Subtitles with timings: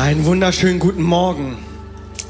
[0.00, 1.58] Einen wunderschönen guten Morgen.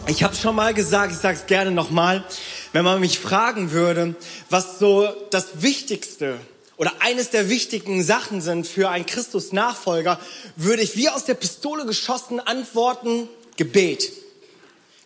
[0.09, 2.25] Ich habe schon mal gesagt, ich sage es gerne nochmal,
[2.73, 4.17] wenn man mich fragen würde,
[4.49, 6.41] was so das Wichtigste
[6.79, 10.19] oder eines der wichtigen Sachen sind für einen Christus-Nachfolger,
[10.57, 14.11] würde ich wie aus der Pistole geschossen antworten, Gebet.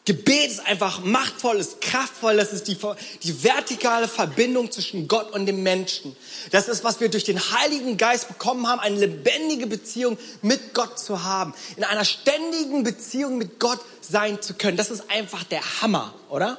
[0.07, 2.77] Gebet ist einfach machtvoll, ist kraftvoll, das ist die,
[3.23, 6.15] die vertikale Verbindung zwischen Gott und dem Menschen.
[6.51, 10.99] Das ist, was wir durch den Heiligen Geist bekommen haben, eine lebendige Beziehung mit Gott
[10.99, 11.55] zu haben.
[11.79, 14.77] In einer ständigen Beziehung mit Gott sein zu können.
[14.77, 16.59] Das ist einfach der Hammer, oder?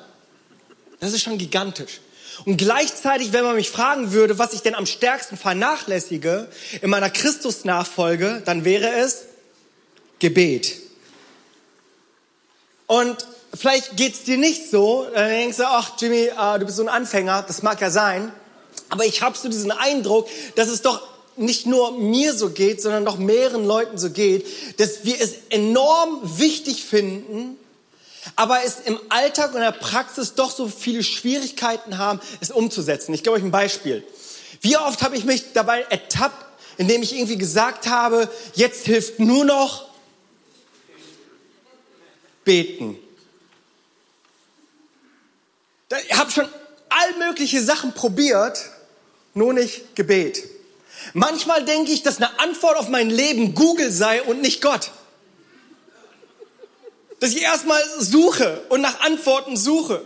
[1.00, 2.02] Das ist schon gigantisch.
[2.46, 6.50] Und gleichzeitig, wenn man mich fragen würde, was ich denn am stärksten vernachlässige
[6.82, 9.26] in meiner Christusnachfolge, dann wäre es
[10.18, 10.82] Gebet.
[12.88, 13.18] Und
[13.56, 16.90] vielleicht geht's dir nicht so, dann denkst du, ach Jimmy, äh, du bist so ein
[16.90, 18.32] Anfänger, das mag ja sein,
[18.90, 21.02] aber ich habe so diesen Eindruck, dass es doch
[21.38, 24.46] nicht nur mir so geht, sondern noch mehreren Leuten so geht,
[24.80, 27.58] dass wir es enorm wichtig finden,
[28.36, 33.14] aber es im Alltag und in der Praxis doch so viele Schwierigkeiten haben, es umzusetzen.
[33.14, 34.04] Ich gebe euch ein Beispiel.
[34.62, 36.46] Wie oft habe ich mich dabei ertappt,
[36.78, 39.86] indem ich irgendwie gesagt habe, jetzt hilft nur noch
[42.44, 42.98] beten.
[45.90, 46.48] Ich habe schon
[46.90, 48.60] all mögliche Sachen probiert,
[49.34, 50.44] nur nicht Gebet.
[51.14, 54.92] Manchmal denke ich, dass eine Antwort auf mein Leben Google sei und nicht Gott.
[57.20, 60.04] Dass ich erstmal suche und nach Antworten suche,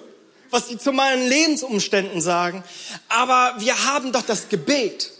[0.49, 2.64] was sie zu meinen Lebensumständen sagen.
[3.08, 5.11] Aber wir haben doch das Gebet.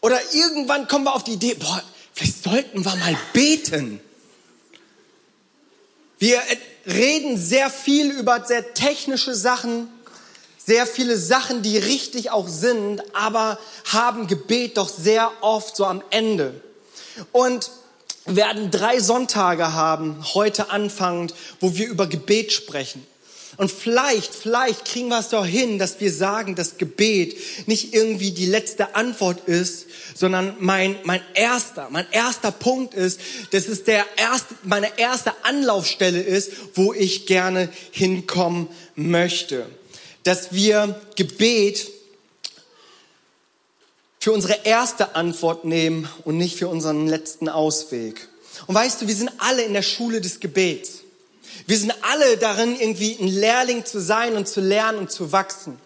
[0.00, 1.82] Oder irgendwann kommen wir auf die Idee, boah,
[2.14, 4.00] vielleicht sollten wir mal beten.
[6.18, 6.42] Wir
[6.86, 9.88] reden sehr viel über sehr technische Sachen,
[10.64, 13.58] sehr viele Sachen, die richtig auch sind, aber
[13.90, 16.60] haben Gebet doch sehr oft so am Ende.
[17.32, 17.70] Und
[18.24, 23.04] werden drei Sonntage haben, heute anfangend, wo wir über Gebet sprechen.
[23.58, 27.36] Und vielleicht, vielleicht kriegen wir es doch hin, dass wir sagen, dass Gebet
[27.66, 33.20] nicht irgendwie die letzte Antwort ist, sondern mein, mein erster, mein erster Punkt ist,
[33.50, 39.66] dass es der erste, meine erste Anlaufstelle ist, wo ich gerne hinkommen möchte.
[40.22, 41.90] Dass wir Gebet
[44.18, 48.28] für unsere erste Antwort nehmen und nicht für unseren letzten Ausweg.
[48.66, 51.01] Und weißt du, wir sind alle in der Schule des Gebets.
[51.66, 55.78] Wir sind alle darin, irgendwie ein Lehrling zu sein und zu lernen und zu wachsen.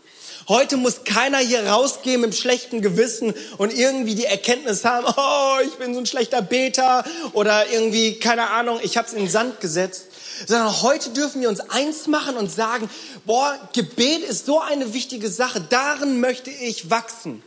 [0.48, 5.56] Heute muss keiner hier rausgehen mit einem schlechten Gewissen und irgendwie die Erkenntnis haben, oh,
[5.64, 9.28] ich bin so ein schlechter Beter oder irgendwie, keine Ahnung, ich habe es in den
[9.28, 10.06] Sand gesetzt.
[10.46, 12.88] Sondern heute dürfen wir uns eins machen und sagen,
[13.24, 17.42] boah, Gebet ist so eine wichtige Sache, darin möchte ich wachsen.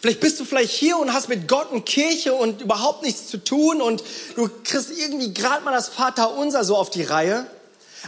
[0.00, 3.38] Vielleicht bist du vielleicht hier und hast mit Gott und Kirche und überhaupt nichts zu
[3.38, 4.02] tun und
[4.36, 7.46] du kriegst irgendwie gerade mal das Vaterunser so auf die Reihe.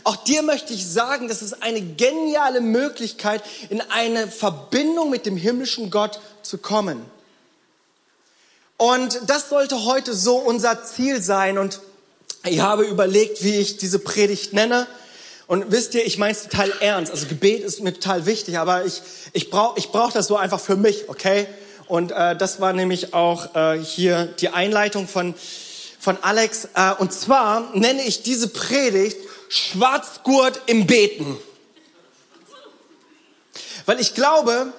[0.05, 5.37] Auch dir möchte ich sagen, das ist eine geniale Möglichkeit, in eine Verbindung mit dem
[5.37, 7.05] himmlischen Gott zu kommen.
[8.77, 11.59] Und das sollte heute so unser Ziel sein.
[11.59, 11.81] Und
[12.45, 14.87] ich habe überlegt, wie ich diese Predigt nenne.
[15.47, 17.13] Und wisst ihr, ich meine es total ernst.
[17.13, 19.03] Also Gebet ist mir total wichtig, aber ich,
[19.33, 21.49] ich brauche ich brauch das so einfach für mich, okay?
[21.91, 25.35] Und äh, das war nämlich auch äh, hier die Einleitung von,
[25.99, 26.69] von Alex.
[26.77, 29.17] Äh, und zwar nenne ich diese Predigt
[29.49, 31.37] Schwarzgurt im Beten.
[33.87, 34.73] Weil ich glaube,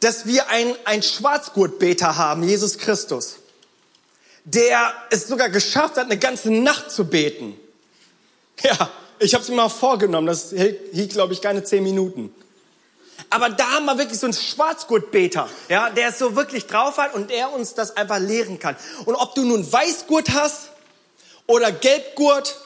[0.00, 3.36] dass wir ein, ein Schwarzgurtbeter haben, Jesus Christus,
[4.44, 7.54] der es sogar geschafft hat, eine ganze Nacht zu beten.
[8.64, 8.90] Ja,
[9.20, 12.34] ich habe es mir mal vorgenommen, das hielt, glaube ich, keine zehn Minuten.
[13.30, 17.14] Aber da haben wir wirklich so einen Schwarzgurtbeter, ja, der es so wirklich drauf hat
[17.14, 18.76] und der uns das einfach lehren kann.
[19.04, 20.70] Und ob du nun Weißgurt hast
[21.46, 22.58] oder Gelbgurt,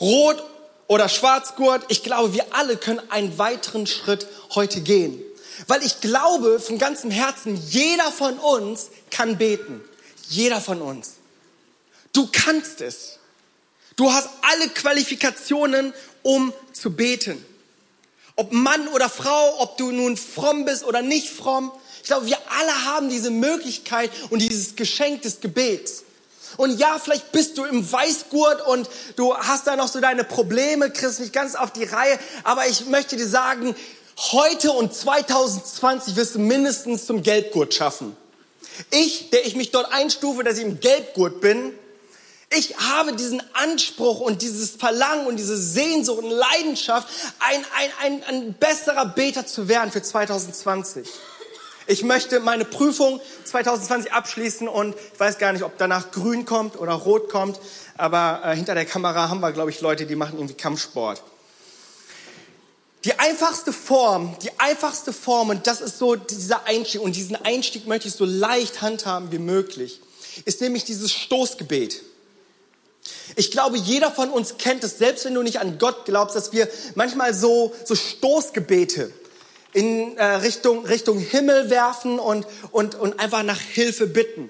[0.00, 0.42] Rot
[0.86, 5.22] oder Schwarzgurt, ich glaube, wir alle können einen weiteren Schritt heute gehen.
[5.66, 9.82] Weil ich glaube von ganzem Herzen, jeder von uns kann beten.
[10.28, 11.14] Jeder von uns.
[12.12, 13.18] Du kannst es.
[13.96, 17.44] Du hast alle Qualifikationen, um zu beten.
[18.36, 21.72] Ob Mann oder Frau, ob du nun fromm bist oder nicht fromm.
[22.02, 26.04] Ich glaube, wir alle haben diese Möglichkeit und dieses Geschenk des Gebets.
[26.56, 30.90] Und ja, vielleicht bist du im Weißgurt und du hast da noch so deine Probleme,
[30.90, 32.18] kriegst nicht ganz auf die Reihe.
[32.44, 33.74] Aber ich möchte dir sagen,
[34.32, 38.16] heute und 2020 wirst du mindestens zum Gelbgurt schaffen.
[38.90, 41.72] Ich, der ich mich dort einstufe, dass ich im Gelbgurt bin,
[42.50, 47.08] ich habe diesen Anspruch und dieses Verlangen und diese Sehnsucht und Leidenschaft,
[47.40, 51.08] ein, ein, ein, ein besserer Beter zu werden für 2020.
[51.88, 56.78] Ich möchte meine Prüfung 2020 abschließen und ich weiß gar nicht, ob danach grün kommt
[56.78, 57.60] oder rot kommt,
[57.96, 61.22] aber äh, hinter der Kamera haben wir, glaube ich, Leute, die machen irgendwie Kampfsport.
[63.04, 67.86] Die einfachste Form, die einfachste Form, und das ist so dieser Einstieg, und diesen Einstieg
[67.86, 70.00] möchte ich so leicht handhaben wie möglich,
[70.44, 72.02] ist nämlich dieses Stoßgebet.
[73.36, 76.52] Ich glaube, jeder von uns kennt es, selbst wenn du nicht an Gott glaubst, dass
[76.52, 79.12] wir manchmal so, so Stoßgebete
[79.72, 84.48] in äh, Richtung, Richtung Himmel werfen und, und, und einfach nach Hilfe bitten.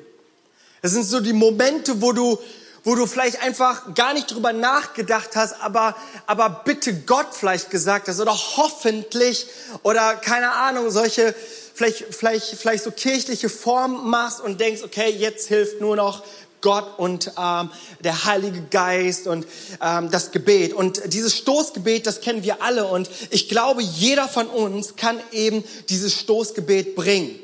[0.82, 2.38] Das sind so die Momente, wo du,
[2.85, 8.06] wo du vielleicht einfach gar nicht drüber nachgedacht hast, aber, aber bitte Gott vielleicht gesagt
[8.06, 9.49] hast oder hoffentlich
[9.82, 11.35] oder keine Ahnung, solche,
[11.75, 16.23] vielleicht, vielleicht, vielleicht so kirchliche Formen machst und denkst, okay, jetzt hilft nur noch
[16.61, 17.70] Gott und ähm,
[18.00, 19.47] der Heilige Geist und
[19.81, 20.73] ähm, das Gebet.
[20.73, 22.87] Und dieses Stoßgebet, das kennen wir alle.
[22.87, 27.38] Und ich glaube, jeder von uns kann eben dieses Stoßgebet bringen.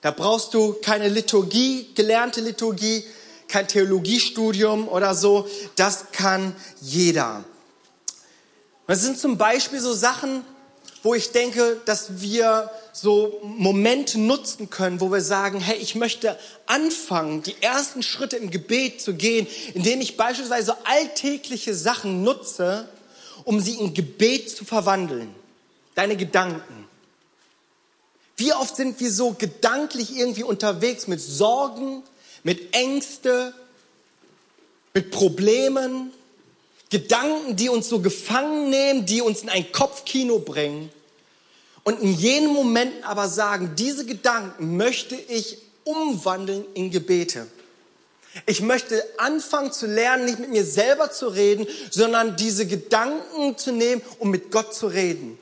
[0.00, 3.04] Da brauchst du keine Liturgie, gelernte Liturgie,
[3.48, 5.48] kein Theologiestudium oder so.
[5.76, 7.44] Das kann jeder.
[8.86, 10.44] Das sind zum Beispiel so Sachen,
[11.02, 16.38] wo ich denke, dass wir so Momente nutzen können, wo wir sagen, hey, ich möchte
[16.66, 22.88] anfangen, die ersten Schritte im Gebet zu gehen, indem ich beispielsweise alltägliche Sachen nutze,
[23.44, 25.34] um sie in Gebet zu verwandeln.
[25.94, 26.86] Deine Gedanken.
[28.36, 32.02] Wie oft sind wir so gedanklich irgendwie unterwegs mit Sorgen,
[32.42, 33.54] mit Ängste,
[34.94, 36.12] mit Problemen,
[36.90, 40.90] Gedanken, die uns so gefangen nehmen, die uns in ein Kopfkino bringen
[41.84, 47.46] und in jenen Momenten aber sagen, diese Gedanken möchte ich umwandeln in Gebete.
[48.46, 53.72] Ich möchte anfangen zu lernen, nicht mit mir selber zu reden, sondern diese Gedanken zu
[53.72, 55.38] nehmen, um mit Gott zu reden.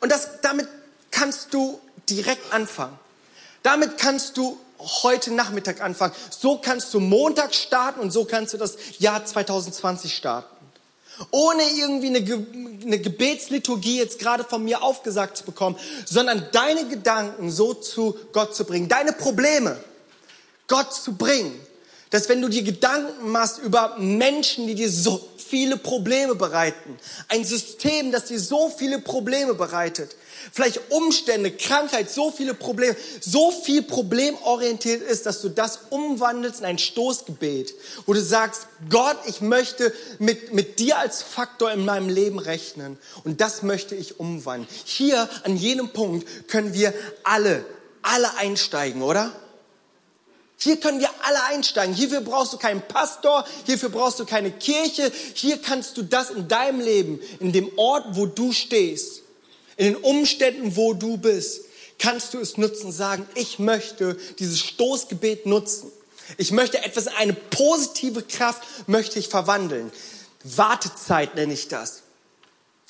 [0.00, 0.68] Und das, damit
[1.10, 2.98] kannst du direkt anfangen.
[3.62, 4.58] Damit kannst du
[5.02, 6.14] heute Nachmittag anfangen.
[6.30, 10.59] So kannst du Montag starten und so kannst du das Jahr 2020 starten.
[11.30, 12.38] Ohne irgendwie eine, Ge
[12.82, 15.76] eine Gebetsliturgie jetzt gerade von mir aufgesagt zu bekommen,
[16.06, 19.76] sondern deine Gedanken so zu Gott zu bringen, deine Probleme
[20.66, 21.52] Gott zu bringen.
[22.10, 27.44] Dass wenn du dir Gedanken machst über Menschen, die dir so viele Probleme bereiten, ein
[27.44, 30.16] System, das dir so viele Probleme bereitet,
[30.52, 36.66] vielleicht Umstände, Krankheit, so viele Probleme, so viel problemorientiert ist, dass du das umwandelst in
[36.66, 37.74] ein Stoßgebet,
[38.06, 42.98] wo du sagst, Gott, ich möchte mit, mit dir als Faktor in meinem Leben rechnen
[43.24, 44.68] und das möchte ich umwandeln.
[44.84, 46.94] Hier an jenem Punkt können wir
[47.24, 47.64] alle,
[48.02, 49.32] alle einsteigen, oder?
[50.62, 51.94] Hier können wir alle einsteigen.
[51.94, 55.10] Hierfür brauchst du keinen Pastor, hierfür brauchst du keine Kirche.
[55.32, 59.19] Hier kannst du das in deinem Leben, in dem Ort, wo du stehst,
[59.80, 61.62] in den Umständen, wo du bist,
[61.98, 65.90] kannst du es nutzen, sagen, ich möchte dieses Stoßgebet nutzen.
[66.36, 69.90] Ich möchte etwas in eine positive Kraft, möchte ich verwandeln.
[70.44, 72.02] Wartezeit nenne ich das.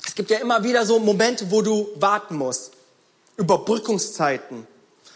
[0.04, 2.72] Es gibt ja immer wieder so Momente, wo du warten musst.
[3.36, 4.66] Überbrückungszeiten.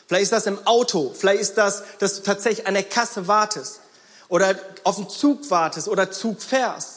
[0.06, 3.80] Vielleicht ist das im Auto, vielleicht ist das, dass du tatsächlich an der Kasse wartest
[4.28, 4.54] oder
[4.84, 6.93] auf den Zug wartest oder Zug fährst.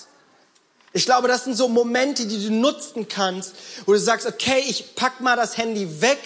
[0.97, 3.53] Ich glaube, das sind so Momente, die du nutzen kannst,
[3.85, 6.17] wo du sagst, okay, ich pack mal das Handy weg,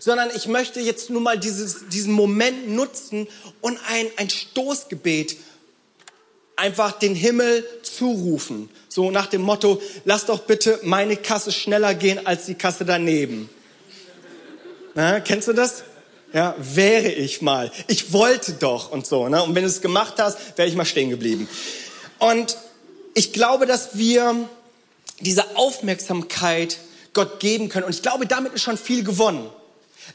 [0.00, 3.28] sondern ich möchte jetzt nur mal dieses, diesen Moment nutzen
[3.60, 5.36] und ein, ein Stoßgebet
[6.56, 8.70] einfach den Himmel zurufen.
[8.88, 13.50] So nach dem Motto, lass doch bitte meine Kasse schneller gehen als die Kasse daneben.
[14.94, 15.84] Na, kennst du das?
[16.32, 17.70] Ja, wäre ich mal.
[17.88, 19.28] Ich wollte doch und so.
[19.28, 19.42] Ne?
[19.42, 21.46] Und wenn du es gemacht hast, wäre ich mal stehen geblieben.
[22.18, 22.56] Und
[23.14, 24.48] ich glaube, dass wir
[25.20, 26.78] diese Aufmerksamkeit
[27.12, 27.86] Gott geben können.
[27.86, 29.48] Und ich glaube, damit ist schon viel gewonnen.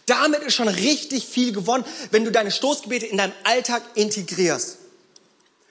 [0.05, 4.77] Damit ist schon richtig viel gewonnen, wenn du deine Stoßgebete in deinen Alltag integrierst.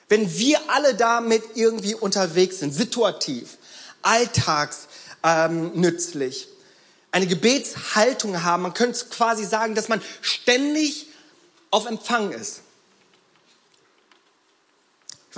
[0.08, 3.58] Wenn wir alle damit irgendwie unterwegs sind, situativ,
[4.02, 6.50] alltagsnützlich, ähm,
[7.10, 11.06] eine Gebetshaltung haben, man könnte quasi sagen, dass man ständig
[11.70, 12.60] auf Empfang ist.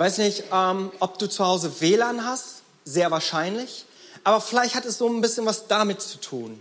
[0.01, 3.85] Weiß nicht, ähm, ob du zu Hause WLAN hast, sehr wahrscheinlich,
[4.23, 6.59] aber vielleicht hat es so ein bisschen was damit zu tun,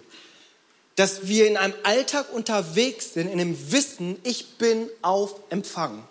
[0.97, 6.07] dass wir in einem Alltag unterwegs sind, in dem Wissen, ich bin auf Empfang.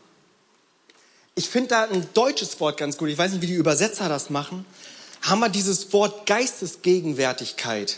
[1.36, 4.31] Ich finde da ein deutsches Wort ganz gut, ich weiß nicht, wie die Übersetzer das
[4.31, 4.65] machen,
[5.21, 7.98] haben wir dieses Wort Geistesgegenwärtigkeit.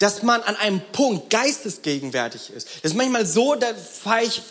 [0.00, 2.66] Dass man an einem Punkt geistesgegenwärtig ist.
[2.82, 4.42] Das ist manchmal so, da fahre ich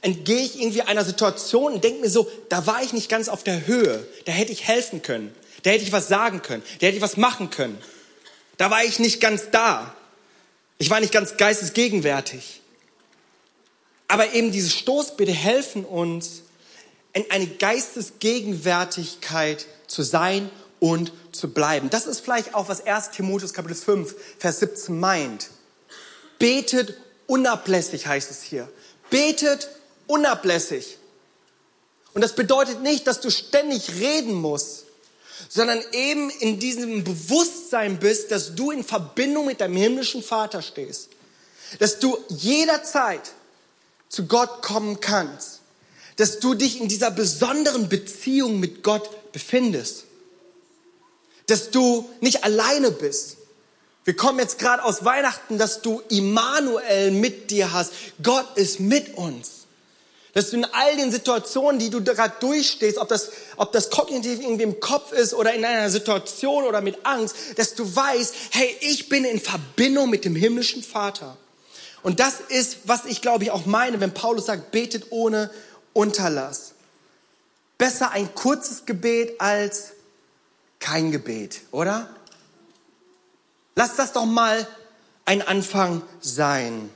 [0.00, 3.44] entgehe ich irgendwie einer Situation und denke mir so, da war ich nicht ganz auf
[3.44, 6.96] der Höhe, da hätte ich helfen können, da hätte ich was sagen können, da hätte
[6.96, 7.78] ich was machen können.
[8.56, 9.94] Da war ich nicht ganz da.
[10.78, 12.60] Ich war nicht ganz geistesgegenwärtig.
[14.08, 16.42] Aber eben diese Stoßbete helfen uns,
[17.12, 21.90] in eine Geistesgegenwärtigkeit zu sein und zu bleiben.
[21.90, 25.50] Das ist vielleicht auch, was 1 Timotheus Kapitel 5, Vers 17 meint.
[26.38, 26.96] Betet
[27.26, 28.66] unablässig, heißt es hier.
[29.12, 29.68] Betet
[30.08, 30.98] unablässig.
[32.14, 34.86] Und das bedeutet nicht, dass du ständig reden musst,
[35.48, 41.10] sondern eben in diesem Bewusstsein bist, dass du in Verbindung mit deinem himmlischen Vater stehst.
[41.78, 43.32] Dass du jederzeit
[44.08, 45.60] zu Gott kommen kannst.
[46.16, 50.04] Dass du dich in dieser besonderen Beziehung mit Gott befindest.
[51.46, 53.36] Dass du nicht alleine bist.
[54.04, 57.92] Wir kommen jetzt gerade aus Weihnachten, dass du Immanuel mit dir hast.
[58.22, 59.62] Gott ist mit uns.
[60.34, 64.40] Dass du in all den Situationen, die du gerade durchstehst, ob das, ob das kognitiv
[64.40, 68.76] irgendwie im Kopf ist oder in einer Situation oder mit Angst, dass du weißt, hey,
[68.80, 71.36] ich bin in Verbindung mit dem himmlischen Vater.
[72.02, 75.50] Und das ist, was ich glaube ich auch meine, wenn Paulus sagt, betet ohne
[75.92, 76.72] Unterlass.
[77.76, 79.92] Besser ein kurzes Gebet als
[80.80, 82.08] kein Gebet, oder?
[83.82, 84.64] Lass das doch mal
[85.24, 86.88] ein Anfang sein.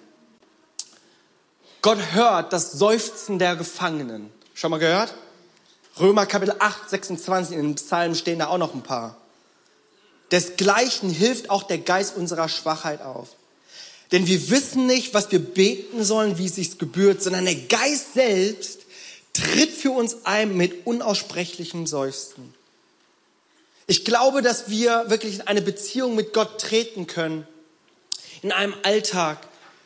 [1.83, 4.31] Gott hört das Seufzen der Gefangenen.
[4.55, 5.13] Schon mal gehört?
[5.99, 9.17] Römer Kapitel 8, 26, in den Psalmen stehen da auch noch ein paar.
[10.31, 13.31] Desgleichen hilft auch der Geist unserer Schwachheit auf.
[14.13, 18.15] Denn wir wissen nicht, was wir beten sollen, wie es sich gebührt, sondern der Geist
[18.15, 18.83] selbst
[19.33, 22.55] tritt für uns ein mit unaussprechlichen Seufzen.
[23.87, 27.47] Ich glaube, dass wir wirklich in eine Beziehung mit Gott treten können,
[28.43, 29.39] in einem Alltag,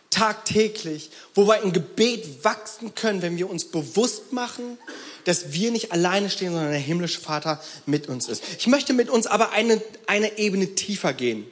[0.09, 4.79] tagtäglich, wo wir in Gebet wachsen können, wenn wir uns bewusst machen,
[5.25, 8.43] dass wir nicht alleine stehen, sondern der himmlische Vater mit uns ist.
[8.59, 11.47] Ich möchte mit uns aber eine, eine Ebene tiefer gehen.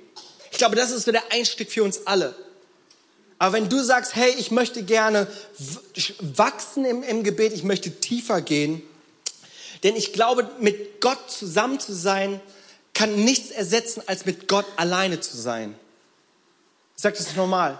[0.50, 2.35] Ich glaube, das ist so der Einstieg für uns alle.
[3.38, 5.28] Aber wenn du sagst, hey, ich möchte gerne
[6.21, 8.83] wachsen im, im Gebet, ich möchte tiefer gehen,
[9.82, 12.40] denn ich glaube, mit Gott zusammen zu sein,
[12.94, 15.75] kann nichts ersetzen, als mit Gott alleine zu sein.
[16.97, 17.78] Ich sage das normal.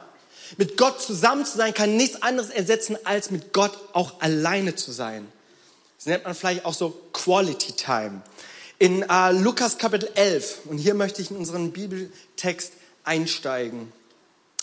[0.57, 4.93] Mit Gott zusammen zu sein, kann nichts anderes ersetzen, als mit Gott auch alleine zu
[4.93, 5.31] sein.
[5.97, 8.23] Das nennt man vielleicht auch so Quality Time.
[8.79, 13.93] In äh, Lukas Kapitel 11, und hier möchte ich in unseren Bibeltext einsteigen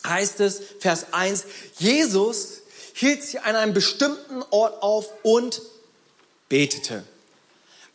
[0.07, 1.45] heißt es, Vers 1,
[1.77, 2.61] Jesus
[2.93, 5.61] hielt sich an einem bestimmten Ort auf und
[6.49, 7.03] betete.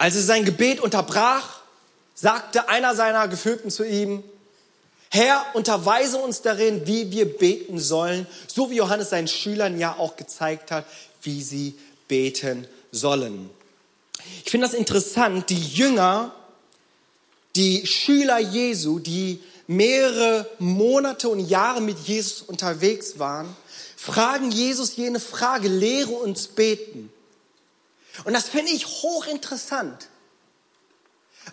[0.00, 1.60] Als er sein Gebet unterbrach,
[2.14, 4.24] sagte einer seiner Geführten zu ihm,
[5.10, 10.16] Herr, unterweise uns darin, wie wir beten sollen, so wie Johannes seinen Schülern ja auch
[10.16, 10.86] gezeigt hat,
[11.20, 11.74] wie sie
[12.08, 13.50] beten sollen.
[14.42, 16.34] Ich finde das interessant, die Jünger,
[17.54, 23.54] die Schüler Jesu, die mehrere Monate und Jahre mit Jesus unterwegs waren,
[23.96, 27.12] fragen Jesus jene Frage, lehre uns beten.
[28.24, 30.08] Und das finde ich hochinteressant.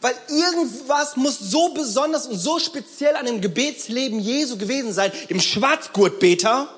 [0.01, 5.39] Weil irgendwas muss so besonders und so speziell an dem Gebetsleben Jesu gewesen sein, dem
[5.39, 6.69] Schwarzgurtbeter,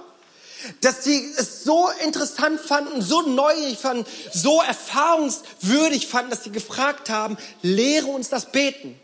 [0.81, 7.09] dass sie es so interessant fanden, so neugierig fanden, so erfahrungswürdig fanden, dass sie gefragt
[7.09, 8.99] haben, lehre uns das Beten.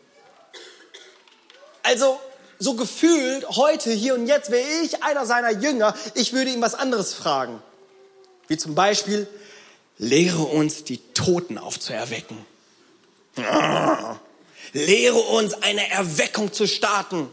[1.84, 2.20] Also
[2.60, 6.74] so gefühlt heute, hier und jetzt, wäre ich einer seiner Jünger, ich würde ihm was
[6.74, 7.62] anderes fragen.
[8.48, 9.28] Wie zum Beispiel,
[9.98, 12.46] lehre uns die Toten aufzuerwecken.
[14.74, 17.30] Lehre uns eine Erweckung zu starten.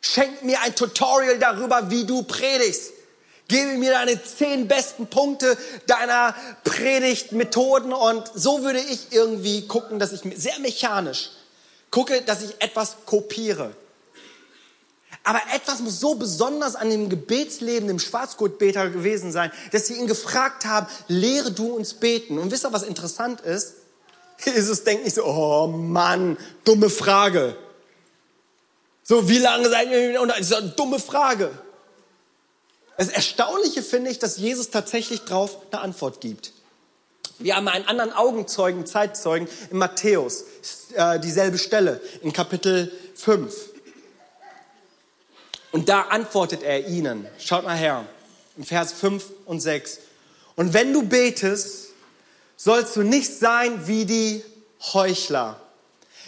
[0.00, 2.92] Schenk mir ein Tutorial darüber, wie du predigst.
[3.48, 10.12] Gebe mir deine zehn besten Punkte deiner Predigtmethoden und so würde ich irgendwie gucken, dass
[10.12, 11.30] ich sehr mechanisch
[11.90, 13.74] gucke, dass ich etwas kopiere.
[15.24, 20.08] Aber etwas muss so besonders an dem Gebetsleben, dem Schwarzgurtbeter gewesen sein, dass sie ihn
[20.08, 22.38] gefragt haben, lehre du uns beten.
[22.38, 23.74] Und wisst ihr, was interessant ist?
[24.44, 27.56] Jesus denkt nicht so, oh Mann, dumme Frage.
[29.04, 30.34] So, wie lange seid ihr unter?
[30.36, 31.50] Das ist eine dumme Frage.
[32.96, 36.52] Das Erstaunliche finde ich, dass Jesus tatsächlich darauf eine Antwort gibt.
[37.38, 40.44] Wir haben einen anderen Augenzeugen, Zeitzeugen in Matthäus,
[40.94, 43.71] äh, dieselbe Stelle in Kapitel 5.
[45.72, 47.26] Und da antwortet er ihnen.
[47.38, 48.04] Schaut mal her,
[48.56, 49.98] in Vers 5 und 6.
[50.54, 51.88] Und wenn du betest,
[52.56, 54.44] sollst du nicht sein wie die
[54.92, 55.58] Heuchler.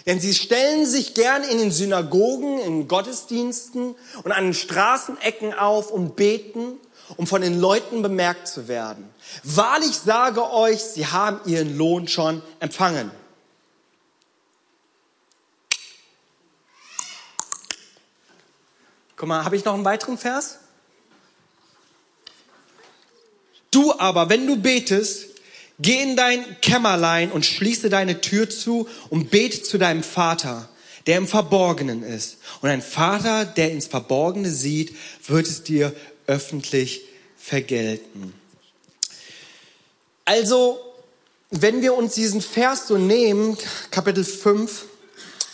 [0.07, 5.91] Denn sie stellen sich gern in den Synagogen, in Gottesdiensten und an den Straßenecken auf
[5.91, 6.79] und beten,
[7.17, 9.09] um von den Leuten bemerkt zu werden.
[9.43, 13.11] Wahrlich sage euch, sie haben ihren Lohn schon empfangen.
[19.25, 20.59] Guck mal, habe ich noch einen weiteren Vers?
[23.71, 25.29] Du aber, wenn du betest,
[25.79, 30.69] geh in dein Kämmerlein und schließe deine Tür zu und bete zu deinem Vater,
[31.07, 32.37] der im Verborgenen ist.
[32.61, 34.95] Und ein Vater, der ins Verborgene sieht,
[35.27, 35.95] wird es dir
[36.27, 37.01] öffentlich
[37.39, 38.35] vergelten.
[40.27, 40.79] Also,
[41.49, 43.57] wenn wir uns diesen Vers so nehmen,
[43.91, 44.85] Kapitel 5,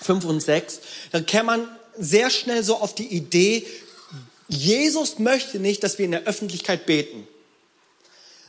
[0.02, 0.80] 5 und 6,
[1.12, 1.68] dann kann man
[2.00, 3.64] sehr schnell so auf die Idee,
[4.48, 7.28] Jesus möchte nicht, dass wir in der Öffentlichkeit beten.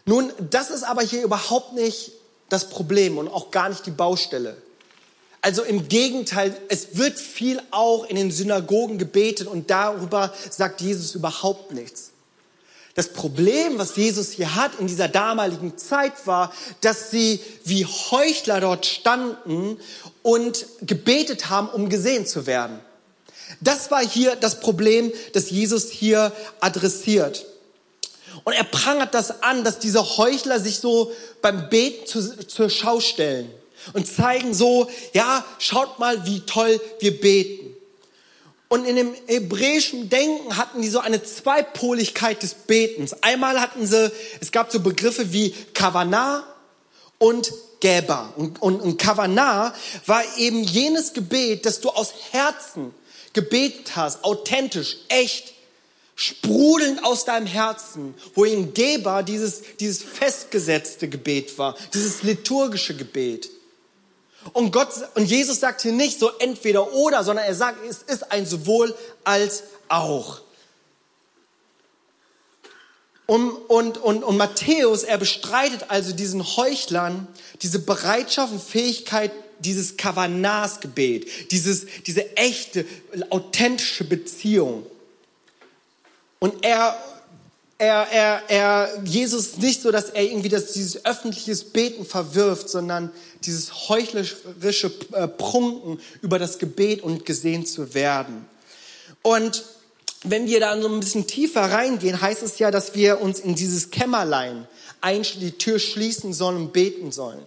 [0.06, 2.12] Nun, das ist aber hier überhaupt nicht
[2.50, 4.58] das Problem und auch gar nicht die Baustelle.
[5.42, 11.16] Also im Gegenteil, es wird viel auch in den Synagogen gebetet und darüber sagt Jesus
[11.16, 12.12] überhaupt nichts.
[12.94, 18.60] Das Problem, was Jesus hier hat in dieser damaligen Zeit war, dass sie wie Heuchler
[18.60, 19.78] dort standen
[20.24, 22.80] und gebetet haben, um gesehen zu werden.
[23.62, 27.46] Das war hier das Problem, das Jesus hier adressiert.
[28.44, 33.00] Und er prangert das an, dass diese Heuchler sich so beim Beten zu, zur Schau
[33.00, 33.52] stellen
[33.94, 37.76] und zeigen so, ja, schaut mal, wie toll wir beten.
[38.68, 43.14] Und in dem hebräischen Denken hatten die so eine Zweipoligkeit des Betens.
[43.22, 46.46] Einmal hatten sie, es gab so Begriffe wie Kavanah
[47.18, 47.52] und
[47.82, 48.34] Gäber.
[48.38, 49.74] Und, und, und Kavanah
[50.06, 52.94] war eben jenes Gebet, das du aus Herzen
[53.34, 55.54] gebetet hast, authentisch, echt,
[56.16, 63.50] sprudelnd aus deinem Herzen, wohin Geber dieses, dieses festgesetzte Gebet war, dieses liturgische Gebet.
[64.54, 68.32] Und Gott, und Jesus sagt hier nicht so entweder oder, sondern er sagt, es ist
[68.32, 70.42] ein sowohl als auch.
[73.28, 77.28] Und, und, und, und Matthäus, er bestreitet also diesen Heuchlern
[77.62, 79.32] diese Bereitschaft und Fähigkeit,
[79.64, 82.86] dieses Kavanas-Gebet, dieses, diese echte,
[83.30, 84.86] authentische Beziehung.
[86.40, 86.98] Und er,
[87.78, 93.12] er, er, er, Jesus nicht so, dass er irgendwie das, dieses öffentliches Beten verwirft, sondern
[93.44, 98.46] dieses heuchlerische äh, Prunken über das Gebet und gesehen zu werden.
[99.22, 99.64] Und
[100.24, 103.56] wenn wir da so ein bisschen tiefer reingehen, heißt es ja, dass wir uns in
[103.56, 104.68] dieses Kämmerlein
[105.40, 107.42] die Tür schließen sollen und beten sollen.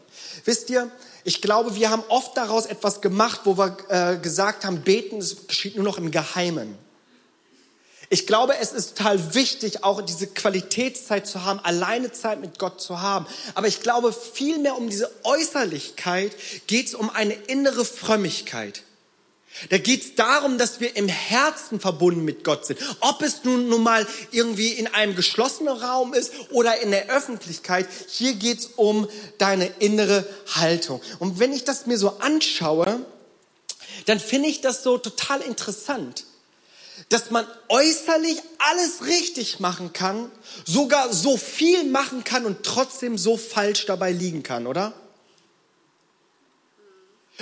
[0.44, 0.90] Wisst ihr,
[1.24, 5.46] ich glaube, wir haben oft daraus etwas gemacht, wo wir äh, gesagt haben, beten, das
[5.46, 6.76] geschieht nur noch im Geheimen.
[8.10, 12.80] Ich glaube, es ist total wichtig, auch diese Qualitätszeit zu haben, alleine Zeit mit Gott
[12.80, 13.26] zu haben.
[13.54, 16.32] Aber ich glaube, vielmehr um diese Äußerlichkeit
[16.66, 18.82] geht es um eine innere Frömmigkeit.
[19.70, 22.80] Da geht es darum, dass wir im Herzen verbunden mit Gott sind.
[23.00, 27.88] Ob es nun, nun mal irgendwie in einem geschlossenen Raum ist oder in der Öffentlichkeit,
[28.08, 31.00] hier geht es um deine innere Haltung.
[31.20, 33.06] Und wenn ich das mir so anschaue,
[34.06, 36.24] dann finde ich das so total interessant
[37.08, 40.30] dass man äußerlich alles richtig machen kann,
[40.64, 44.92] sogar so viel machen kann und trotzdem so falsch dabei liegen kann, oder?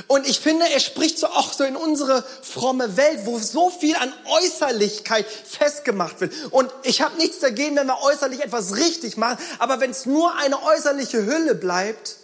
[0.06, 3.94] Und ich finde, er spricht so auch so in unsere fromme Welt, wo so viel
[3.96, 6.32] an Äußerlichkeit festgemacht wird.
[6.50, 10.34] Und ich habe nichts dagegen, wenn wir äußerlich etwas richtig machen, aber wenn es nur
[10.36, 12.16] eine äußerliche Hülle bleibt,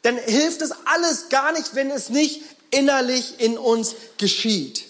[0.00, 4.84] dann hilft es alles gar nicht, wenn es nicht innerlich in uns geschieht.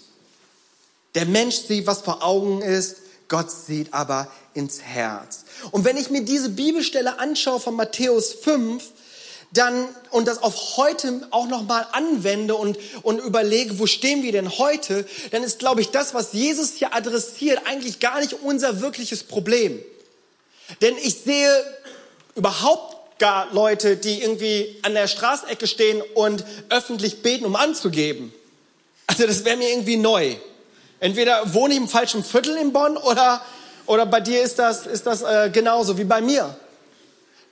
[1.16, 2.96] Der Mensch sieht, was vor Augen ist,
[3.28, 5.44] Gott sieht aber ins Herz.
[5.72, 8.84] Und wenn ich mir diese Bibelstelle anschaue von Matthäus 5,
[9.52, 14.32] dann und das auf heute auch noch mal anwende und und überlege, wo stehen wir
[14.32, 18.80] denn heute, dann ist glaube ich das, was Jesus hier adressiert, eigentlich gar nicht unser
[18.80, 19.82] wirkliches Problem.
[20.82, 21.48] Denn ich sehe
[22.34, 28.32] überhaupt gar Leute, die irgendwie an der Straßenecke stehen und öffentlich beten, um anzugeben.
[29.06, 30.36] Also das wäre mir irgendwie neu.
[31.00, 33.42] Entweder wohne ich im falschen Viertel in Bonn oder,
[33.86, 36.56] oder bei dir ist das, ist das äh, genauso wie bei mir.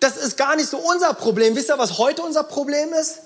[0.00, 1.56] Das ist gar nicht so unser Problem.
[1.56, 3.20] Wisst ihr, was heute unser Problem ist?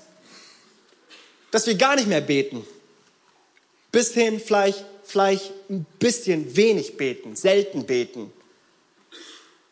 [1.50, 2.66] Dass wir gar nicht mehr beten.
[3.90, 8.32] Bis hin vielleicht, vielleicht ein bisschen wenig beten, selten beten.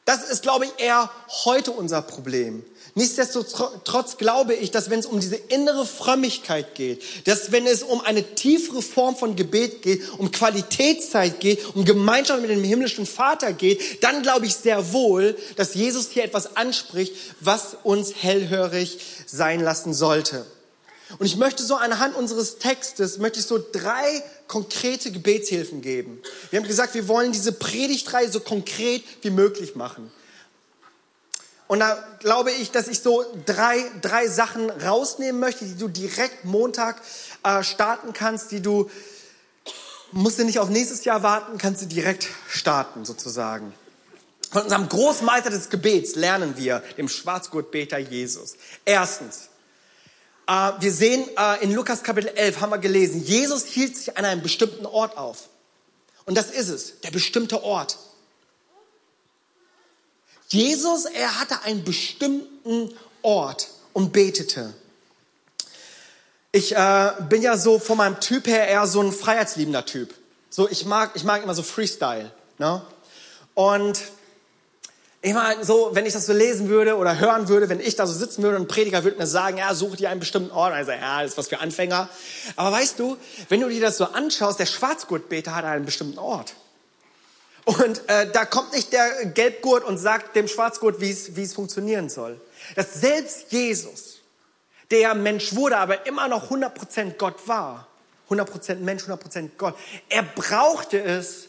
[0.05, 1.11] Das ist, glaube ich, eher
[1.45, 2.65] heute unser Problem.
[2.99, 8.01] Nichtsdestotrotz glaube ich, dass wenn es um diese innere Frömmigkeit geht, dass wenn es um
[8.01, 13.53] eine tiefere Form von Gebet geht, um Qualitätszeit geht, um Gemeinschaft mit dem himmlischen Vater
[13.53, 19.61] geht, dann glaube ich sehr wohl, dass Jesus hier etwas anspricht, was uns hellhörig sein
[19.61, 20.47] lassen sollte.
[21.19, 26.23] Und ich möchte so anhand unseres Textes, möchte ich so drei konkrete Gebetshilfen geben.
[26.49, 30.11] Wir haben gesagt, wir wollen diese Predigtreihe so konkret wie möglich machen.
[31.69, 36.45] Und da glaube ich, dass ich so drei, drei Sachen rausnehmen möchte, die du direkt
[36.45, 37.01] Montag
[37.43, 38.89] äh, starten kannst, die du
[40.13, 43.75] musst du nicht auf nächstes Jahr warten, kannst du direkt starten sozusagen.
[44.51, 48.57] Von unserem Großmeister des Gebets lernen wir, dem Schwarzgurtbeter Jesus.
[48.85, 49.49] Erstens,
[50.47, 54.25] äh, wir sehen äh, in Lukas Kapitel 11, haben wir gelesen, Jesus hielt sich an
[54.25, 55.49] einem bestimmten Ort auf.
[56.25, 57.99] Und das ist es, der bestimmte Ort.
[60.49, 64.75] Jesus, er hatte einen bestimmten Ort und betete.
[66.53, 70.15] Ich äh, bin ja so von meinem Typ her eher so ein freiheitsliebender Typ.
[70.49, 72.31] So, ich mag, ich mag immer so Freestyle.
[72.59, 72.81] Ne?
[73.55, 74.01] Und
[75.23, 78.07] ich meine, so, wenn ich das so lesen würde oder hören würde, wenn ich da
[78.07, 80.73] so sitzen würde und ein Prediger würde mir sagen, ja, such dir einen bestimmten Ort.
[80.87, 82.09] Sage, ja, das ist was für Anfänger.
[82.55, 83.17] Aber weißt du,
[83.49, 86.55] wenn du dir das so anschaust, der Schwarzgurtbeter hat einen bestimmten Ort.
[87.67, 92.41] Und äh, da kommt nicht der Gelbgurt und sagt dem Schwarzgurt, wie es funktionieren soll.
[92.77, 94.21] Dass selbst Jesus,
[94.93, 97.89] der Mensch wurde, aber immer noch 100% Gott war,
[98.31, 99.75] 100% Mensch, 100% Gott,
[100.09, 101.49] er brauchte es,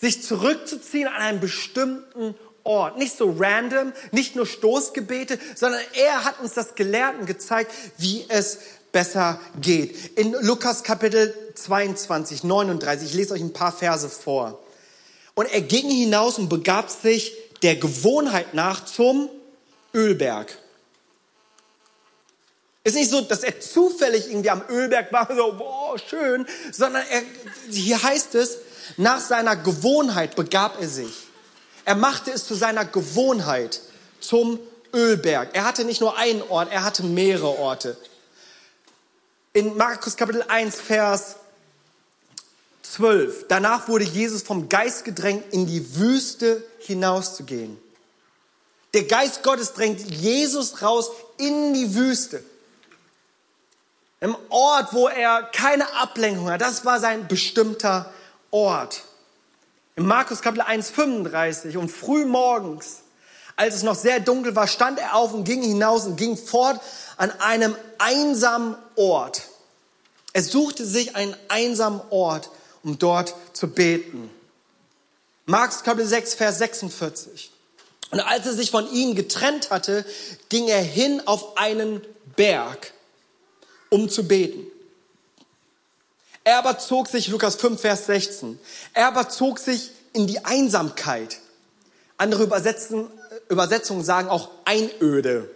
[0.00, 2.96] sich zurückzuziehen an einen bestimmten Ort.
[2.96, 8.24] Nicht so random, nicht nur Stoßgebete, sondern er hat uns das gelehrt und gezeigt, wie
[8.28, 8.58] es
[8.92, 10.16] besser geht.
[10.16, 14.60] In Lukas Kapitel 22, 39, ich lese euch ein paar Verse vor.
[15.36, 19.28] Und er ging hinaus und begab sich der Gewohnheit nach zum
[19.94, 20.56] Ölberg.
[22.82, 27.22] Ist nicht so, dass er zufällig irgendwie am Ölberg war, so, boah, schön, sondern er,
[27.70, 28.58] hier heißt es,
[28.96, 31.12] nach seiner Gewohnheit begab er sich.
[31.84, 33.80] Er machte es zu seiner Gewohnheit
[34.20, 34.58] zum
[34.94, 35.50] Ölberg.
[35.52, 37.98] Er hatte nicht nur einen Ort, er hatte mehrere Orte.
[39.52, 41.36] In Markus Kapitel 1, Vers
[42.92, 43.46] 12.
[43.48, 47.78] Danach wurde Jesus vom Geist gedrängt, in die Wüste hinauszugehen.
[48.94, 52.42] Der Geist Gottes drängt Jesus raus in die Wüste.
[54.20, 56.62] Im Ort, wo er keine Ablenkung hat.
[56.62, 58.10] Das war sein bestimmter
[58.50, 59.02] Ort.
[59.96, 63.00] In Markus Kapitel 1, 35 und früh morgens,
[63.56, 66.80] als es noch sehr dunkel war, stand er auf und ging hinaus und ging fort
[67.16, 69.42] an einem einsamen Ort.
[70.32, 72.50] Er suchte sich einen einsamen Ort
[72.86, 74.30] um dort zu beten.
[75.44, 77.50] Markus Kapitel 6, Vers 46.
[78.12, 80.06] Und als er sich von ihnen getrennt hatte,
[80.48, 82.00] ging er hin auf einen
[82.36, 82.92] Berg,
[83.90, 84.64] um zu beten.
[86.44, 88.56] Er aber zog sich, Lukas 5, Vers 16,
[88.94, 91.40] er aber zog sich in die Einsamkeit.
[92.18, 93.10] Andere Übersetzungen,
[93.48, 95.50] Übersetzungen sagen auch Einöde.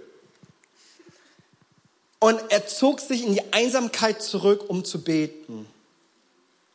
[2.18, 5.68] Und er zog sich in die Einsamkeit zurück, um zu beten.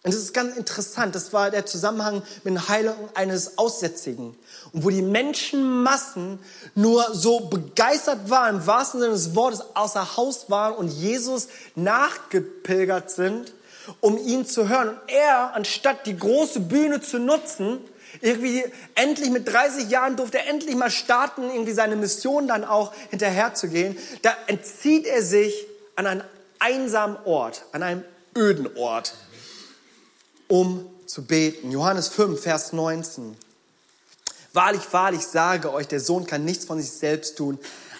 [0.06, 1.16] Und das ist ganz interessant.
[1.16, 4.38] Das war der Zusammenhang mit der Heilung eines Aussätzigen.
[4.72, 6.38] Und wo die Menschenmassen
[6.76, 13.10] nur so begeistert waren, im wahrsten Sinne des Wortes, außer Haus waren und Jesus nachgepilgert
[13.10, 13.52] sind,
[14.00, 14.90] um ihn zu hören.
[14.90, 17.80] Und er, anstatt die große Bühne zu nutzen,
[18.22, 18.64] irgendwie
[18.94, 23.98] endlich mit 30 Jahren durfte er endlich mal starten, irgendwie seine Mission dann auch hinterherzugehen.
[24.22, 25.66] Da entzieht er sich
[25.96, 26.24] an einen
[26.60, 28.04] einsamen Ort, an einem
[28.38, 29.16] öden Ort
[30.48, 31.72] um zu beten.
[31.72, 33.36] Johannes 5, Vers 19.
[34.54, 37.60] Wahrlich, wahrlich sage euch, der Sohn kann nichts von sich selbst tun,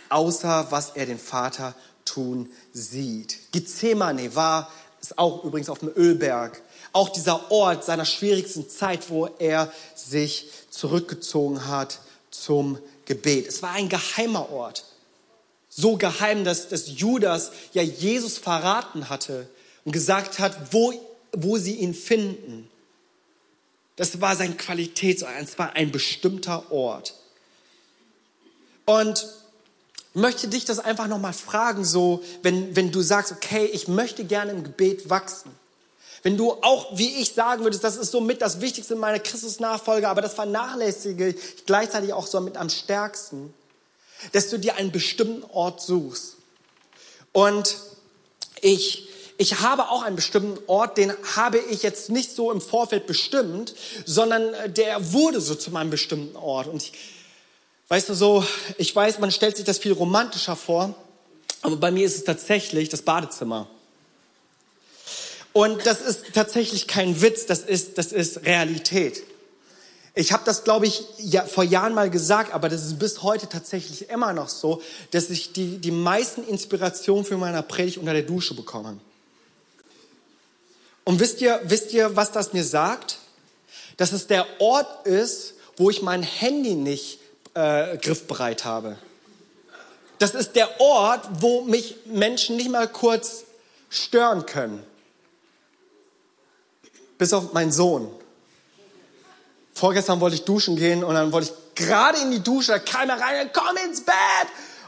[0.10, 3.52] außer was er den Vater tun sieht.
[3.52, 6.62] Gethsemane war es auch übrigens auf dem Ölberg.
[6.94, 12.00] Auch dieser Ort seiner schwierigsten Zeit, wo er sich zurückgezogen hat
[12.32, 13.48] zum Gebet.
[13.48, 14.86] Es war ein geheimer Ort.
[15.70, 19.50] So geheim, dass, dass Judas ja Jesus verraten hatte
[19.84, 20.94] und gesagt hat, wo
[21.36, 22.70] wo sie ihn finden.
[23.96, 27.14] Das war sein Qualitätsort, es war ein bestimmter Ort.
[28.86, 29.28] Und
[30.14, 34.24] ich möchte dich das einfach nochmal fragen, so, wenn, wenn du sagst, okay, ich möchte
[34.24, 35.52] gerne im Gebet wachsen.
[36.24, 39.20] Wenn du auch, wie ich sagen würdest, das ist so mit das Wichtigste in meiner
[39.20, 43.54] Christusnachfolge, aber das vernachlässige ich gleichzeitig auch so mit am stärksten,
[44.32, 46.38] dass du dir einen bestimmten Ort suchst.
[47.32, 47.78] Und
[48.62, 53.06] ich ich habe auch einen bestimmten Ort, den habe ich jetzt nicht so im Vorfeld
[53.08, 53.74] bestimmt,
[54.06, 56.68] sondern äh, der wurde so zu meinem bestimmten Ort.
[56.68, 56.94] Und ich,
[57.90, 58.46] weißt du so,
[58.78, 60.96] ich weiß, man stellt sich das viel romantischer vor,
[61.62, 63.68] aber bei mir ist es tatsächlich das Badezimmer.
[65.52, 69.24] Und das ist tatsächlich kein Witz, das ist, das ist Realität.
[70.14, 73.50] Ich habe das, glaube ich, ja, vor Jahren mal gesagt, aber das ist bis heute
[73.50, 78.24] tatsächlich immer noch so, dass ich die, die meisten Inspirationen für meine Predigt unter der
[78.24, 78.98] Dusche bekomme.
[81.06, 83.20] Und wisst ihr, wisst ihr, was das mir sagt?
[83.96, 87.20] Dass es der Ort ist, wo ich mein Handy nicht
[87.54, 88.98] äh, griffbereit habe.
[90.20, 93.44] Das ist der Ort, wo mich Menschen nicht mal kurz
[93.90, 94.84] stören können.
[97.18, 98.12] bis auf meinen Sohn.
[99.74, 103.10] Vorgestern wollte ich duschen gehen und dann wollte ich gerade in die Dusche, da kam
[103.10, 104.16] er rein, komm ins Bett.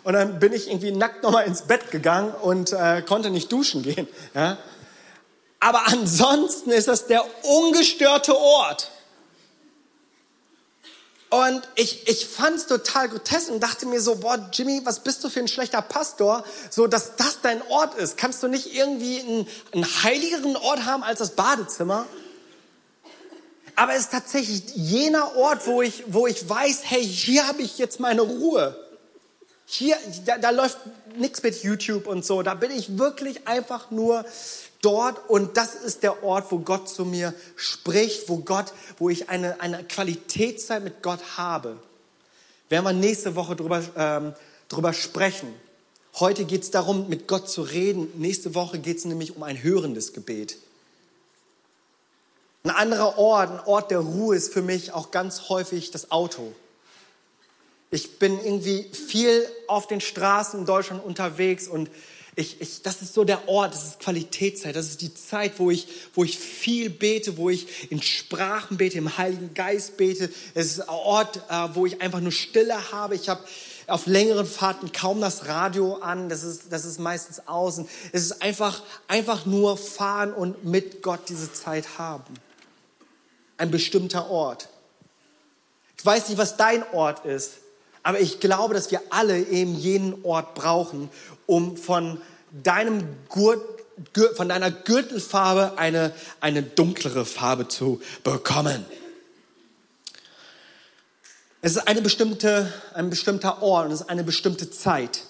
[0.03, 3.83] Und dann bin ich irgendwie nackt nochmal ins Bett gegangen und äh, konnte nicht duschen
[3.83, 4.07] gehen.
[4.33, 4.57] Ja?
[5.59, 8.91] Aber ansonsten ist das der ungestörte Ort.
[11.29, 15.23] Und ich, ich fand es total grotesk und dachte mir so, boah, Jimmy, was bist
[15.23, 18.15] du für ein schlechter Pastor, so dass das dein Ort ist.
[18.15, 22.05] Kannst du nicht irgendwie einen, einen heiligeren Ort haben als das Badezimmer?
[23.75, 27.77] Aber es ist tatsächlich jener Ort, wo ich, wo ich weiß, hey, hier habe ich
[27.77, 28.75] jetzt meine Ruhe.
[29.65, 30.77] Hier, da, da läuft
[31.17, 32.41] nichts mit YouTube und so.
[32.41, 34.25] Da bin ich wirklich einfach nur
[34.81, 39.29] dort und das ist der Ort, wo Gott zu mir spricht, wo Gott, wo ich
[39.29, 41.77] eine, eine Qualitätszeit mit Gott habe.
[42.69, 44.33] Werden wir nächste Woche drüber, ähm,
[44.69, 45.53] drüber sprechen.
[46.19, 48.09] Heute geht es darum, mit Gott zu reden.
[48.15, 50.57] Nächste Woche geht es nämlich um ein hörendes Gebet.
[52.63, 56.53] Ein anderer Ort, ein Ort der Ruhe ist für mich auch ganz häufig das Auto.
[57.91, 61.89] Ich bin irgendwie viel auf den Straßen in Deutschland unterwegs und
[62.39, 65.71] ich, ich, das ist so der Ort, das ist Qualitätszeit, das ist die Zeit, wo
[65.71, 70.29] ich, wo ich viel bete, wo ich in Sprachen bete, im Heiligen Geist bete.
[70.53, 73.15] Es ist ein Ort, äh, wo ich einfach nur Stille habe.
[73.15, 73.43] Ich habe
[73.87, 77.89] auf längeren Fahrten kaum das Radio an, das ist, das ist meistens außen.
[78.11, 82.35] Es ist einfach, einfach nur fahren und mit Gott diese Zeit haben.
[83.57, 84.69] Ein bestimmter Ort.
[85.97, 87.53] Ich weiß nicht, was dein Ort ist,
[88.07, 91.09] aber ich glaube, dass wir alle eben jenen Ort brauchen,
[91.45, 93.61] um von deinem Gurt,
[94.37, 98.85] von deiner Gürtelfarbe eine, eine dunklere Farbe zu bekommen.
[101.61, 105.23] Es ist eine bestimmte, ein bestimmter Ort und es ist eine bestimmte Zeit.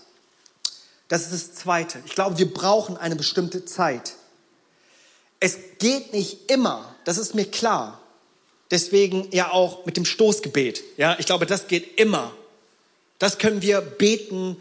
[1.07, 1.97] Das ist das Zweite.
[2.05, 4.13] Ich glaube, wir brauchen eine bestimmte Zeit.
[5.39, 7.99] Es geht nicht immer, das ist mir klar.
[8.69, 10.83] Deswegen ja auch mit dem Stoßgebet.
[10.97, 12.33] Ja, ich glaube, das geht immer.
[13.19, 14.57] Das können wir beten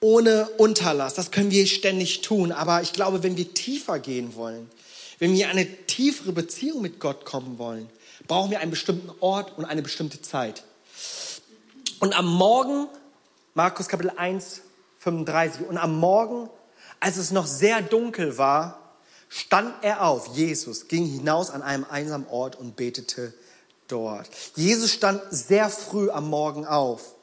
[0.00, 1.14] ohne Unterlass.
[1.14, 2.52] Das können wir ständig tun.
[2.52, 4.70] Aber ich glaube, wenn wir tiefer gehen wollen,
[5.18, 7.88] wenn wir eine tiefere Beziehung mit Gott kommen wollen,
[8.26, 10.64] brauchen wir einen bestimmten Ort und eine bestimmte Zeit.
[12.00, 12.88] Und am Morgen,
[13.54, 14.60] Markus Kapitel 1,
[14.98, 16.50] 35, und am Morgen,
[17.00, 18.80] als es noch sehr dunkel war,
[19.28, 23.32] stand er auf, Jesus, ging hinaus an einem einsamen Ort und betete
[23.88, 24.28] dort.
[24.56, 27.14] Jesus stand sehr früh am Morgen auf,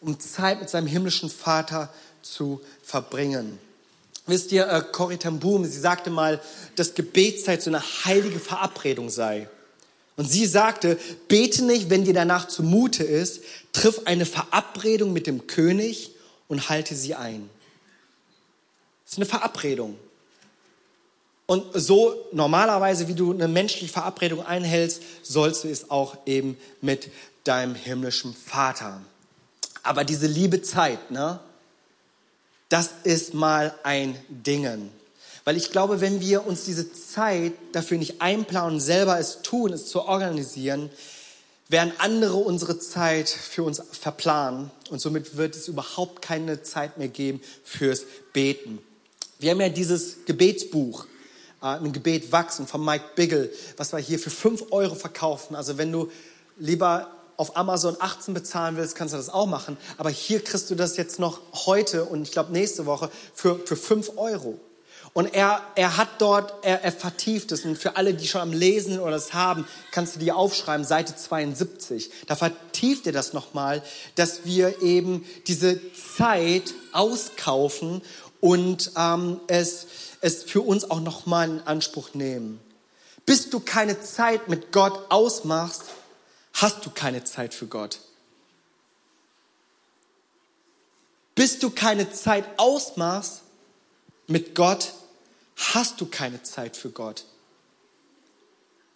[0.00, 3.58] um Zeit mit seinem himmlischen Vater zu verbringen.
[4.26, 6.40] Wisst ihr, äh, Corrie ten Boom, sie sagte mal,
[6.76, 9.48] dass Gebetszeit so eine heilige Verabredung sei.
[10.16, 13.40] Und sie sagte, bete nicht, wenn dir danach zumute ist,
[13.72, 16.12] triff eine Verabredung mit dem König
[16.48, 17.48] und halte sie ein.
[19.04, 19.98] Das ist eine Verabredung.
[21.46, 27.10] Und so normalerweise, wie du eine menschliche Verabredung einhältst, sollst du es auch eben mit
[27.44, 29.00] deinem himmlischen Vater.
[29.82, 31.40] Aber diese liebe Zeit, ne,
[32.68, 34.90] das ist mal ein Dingen.
[35.44, 39.86] Weil ich glaube, wenn wir uns diese Zeit dafür nicht einplanen, selber es tun, es
[39.86, 40.88] zu organisieren,
[41.68, 47.08] werden andere unsere Zeit für uns verplanen und somit wird es überhaupt keine Zeit mehr
[47.08, 48.78] geben fürs Beten.
[49.38, 51.06] Wir haben ja dieses Gebetsbuch
[51.62, 55.56] äh, ein Gebet wachsen von Mike Biggle, was wir hier für 5 Euro verkaufen.
[55.56, 56.10] Also wenn du
[56.58, 59.76] lieber auf Amazon 18 bezahlen willst, kannst du das auch machen.
[59.96, 63.76] Aber hier kriegst du das jetzt noch heute und ich glaube nächste Woche für, für
[63.76, 64.60] 5 Euro.
[65.14, 67.64] Und er, er hat dort, er, er vertieft es.
[67.66, 71.14] Und für alle, die schon am Lesen oder das haben, kannst du dir aufschreiben, Seite
[71.14, 72.10] 72.
[72.26, 73.82] Da vertieft er das nochmal,
[74.14, 75.80] dass wir eben diese
[76.16, 78.00] Zeit auskaufen
[78.42, 79.86] und ähm, es
[80.22, 82.60] es für uns auch nochmal in Anspruch nehmen.
[83.26, 85.82] Bis du keine Zeit mit Gott ausmachst,
[86.54, 87.98] hast du keine Zeit für Gott.
[91.34, 93.42] Bis du keine Zeit ausmachst
[94.28, 94.92] mit Gott,
[95.56, 97.24] hast du keine Zeit für Gott.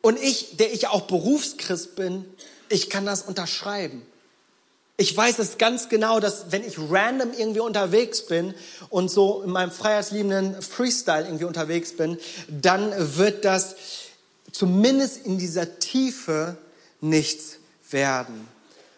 [0.01, 2.25] Und ich, der ich auch Berufschrist bin,
[2.69, 4.07] ich kann das unterschreiben.
[4.99, 8.55] Ich weiß es ganz genau, dass wenn ich random irgendwie unterwegs bin
[8.89, 13.77] und so in meinem freiheitsliebenden Freestyle irgendwie unterwegs bin, dann wird das
[14.53, 16.57] zumindest in dieser Tiefe
[17.03, 17.57] nichts
[17.91, 18.49] werden.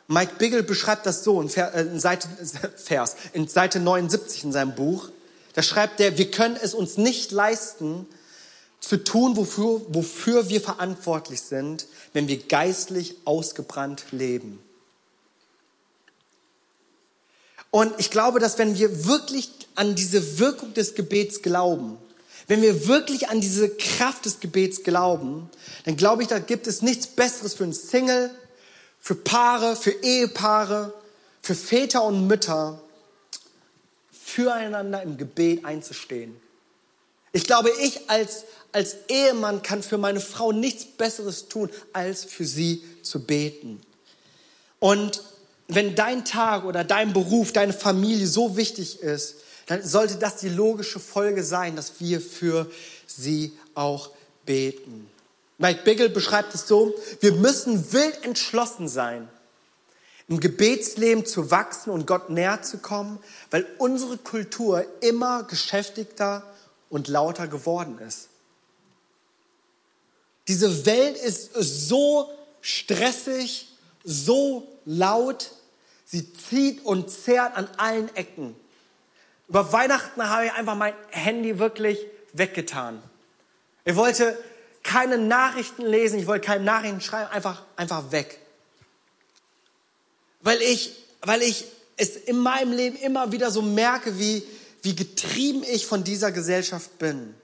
[0.06, 2.28] Mike Biggle beschreibt das so in, äh, Seite,
[2.76, 5.10] Vers, in Seite 79 in seinem Buch.
[5.54, 8.06] Da schreibt er, wir können es uns nicht leisten,
[8.80, 14.60] zu tun, wofür, wofür wir verantwortlich sind, wenn wir geistlich ausgebrannt leben.
[17.70, 21.98] Und ich glaube, dass wenn wir wirklich an diese Wirkung des Gebets glauben,
[22.48, 25.50] Wenn wir wirklich an diese Kraft des Gebets glauben,
[25.84, 28.30] dann glaube ich, da gibt es nichts Besseres für einen Single,
[28.98, 30.94] für Paare, für Ehepaare,
[31.42, 32.80] für Väter und Mütter,
[34.10, 36.34] füreinander im Gebet einzustehen.
[37.32, 42.46] Ich glaube, ich als, als Ehemann kann für meine Frau nichts Besseres tun, als für
[42.46, 43.78] sie zu beten.
[44.80, 45.22] Und
[45.68, 50.48] wenn dein Tag oder dein Beruf, deine Familie so wichtig ist, dann sollte das die
[50.48, 52.70] logische Folge sein, dass wir für
[53.06, 54.10] sie auch
[54.46, 55.10] beten.
[55.58, 59.28] Mike Biggle beschreibt es so, wir müssen wild entschlossen sein,
[60.28, 63.18] im Gebetsleben zu wachsen und Gott näher zu kommen,
[63.50, 66.44] weil unsere Kultur immer geschäftigter
[66.88, 68.28] und lauter geworden ist.
[70.48, 72.30] Diese Welt ist so
[72.62, 73.68] stressig,
[74.04, 75.50] so laut,
[76.10, 78.56] sie zieht und zerrt an allen Ecken.
[79.48, 81.98] Über Weihnachten habe ich einfach mein Handy wirklich
[82.32, 83.02] weggetan.
[83.84, 84.36] Ich wollte
[84.82, 88.40] keine Nachrichten lesen, ich wollte keine Nachrichten schreiben, einfach, einfach weg.
[90.40, 91.64] Weil ich, weil ich
[91.96, 94.42] es in meinem Leben immer wieder so merke, wie,
[94.82, 97.34] wie getrieben ich von dieser Gesellschaft bin.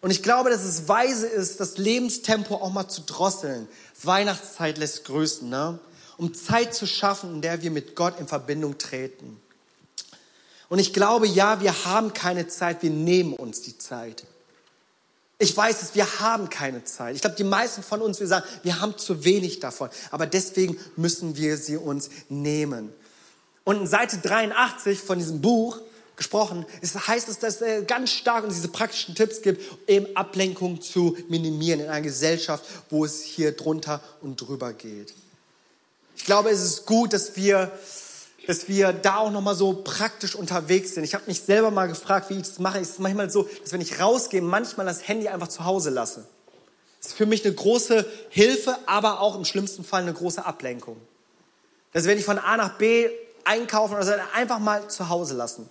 [0.00, 3.66] Und ich glaube, dass es weise ist, das Lebenstempo auch mal zu drosseln.
[4.02, 5.78] Weihnachtszeit lässt grüßen, ne?
[6.16, 9.40] Um Zeit zu schaffen, in der wir mit Gott in Verbindung treten.
[10.68, 14.24] Und ich glaube, ja, wir haben keine Zeit, wir nehmen uns die Zeit.
[15.38, 17.16] Ich weiß es, wir haben keine Zeit.
[17.16, 19.90] Ich glaube, die meisten von uns, wir sagen, wir haben zu wenig davon.
[20.10, 22.92] Aber deswegen müssen wir sie uns nehmen.
[23.64, 25.80] Und in Seite 83 von diesem Buch
[26.16, 30.80] gesprochen, es heißt es, dass es ganz stark uns diese praktischen Tipps gibt, eben Ablenkung
[30.80, 35.14] zu minimieren in einer Gesellschaft, wo es hier drunter und drüber geht.
[36.16, 37.70] Ich glaube, es ist gut, dass wir,
[38.46, 41.04] dass wir da auch nochmal so praktisch unterwegs sind.
[41.04, 42.78] Ich habe mich selber mal gefragt, wie ich das mache.
[42.78, 46.26] Es ist manchmal so, dass wenn ich rausgehe, manchmal das Handy einfach zu Hause lasse.
[47.00, 50.96] Das ist für mich eine große Hilfe, aber auch im schlimmsten Fall eine große Ablenkung.
[51.92, 53.10] Dass wenn ich von A nach B
[53.44, 55.68] einkaufen oder so, einfach mal zu Hause lassen.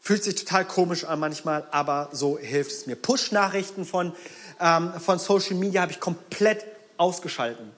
[0.00, 2.94] Fühlt sich total komisch an manchmal, aber so hilft es mir.
[2.94, 4.14] Push-Nachrichten von,
[4.60, 6.64] ähm, von Social Media habe ich komplett
[6.96, 7.72] ausgeschalten.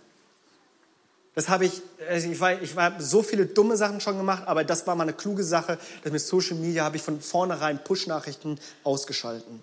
[1.38, 4.64] Das habe ich, also ich war, ich war so viele dumme Sachen schon gemacht, aber
[4.64, 8.58] das war mal eine kluge Sache, dass mit Social Media habe ich von vornherein Push-Nachrichten
[8.82, 9.62] ausgeschalten.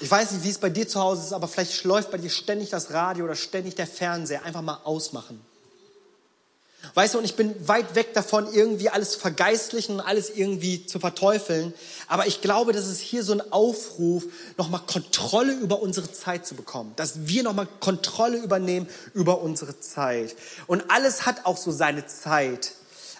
[0.00, 2.30] Ich weiß nicht, wie es bei dir zu Hause ist, aber vielleicht läuft bei dir
[2.30, 4.44] ständig das Radio oder ständig der Fernseher.
[4.44, 5.40] Einfach mal ausmachen.
[6.94, 11.00] Weißt du, und ich bin weit weg davon, irgendwie alles vergeistlichen und alles irgendwie zu
[11.00, 11.72] verteufeln.
[12.06, 14.24] Aber ich glaube, dass es hier so ein Aufruf,
[14.58, 16.92] nochmal Kontrolle über unsere Zeit zu bekommen.
[16.96, 20.34] Dass wir nochmal Kontrolle übernehmen über unsere Zeit.
[20.66, 22.72] Und alles hat auch so seine Zeit.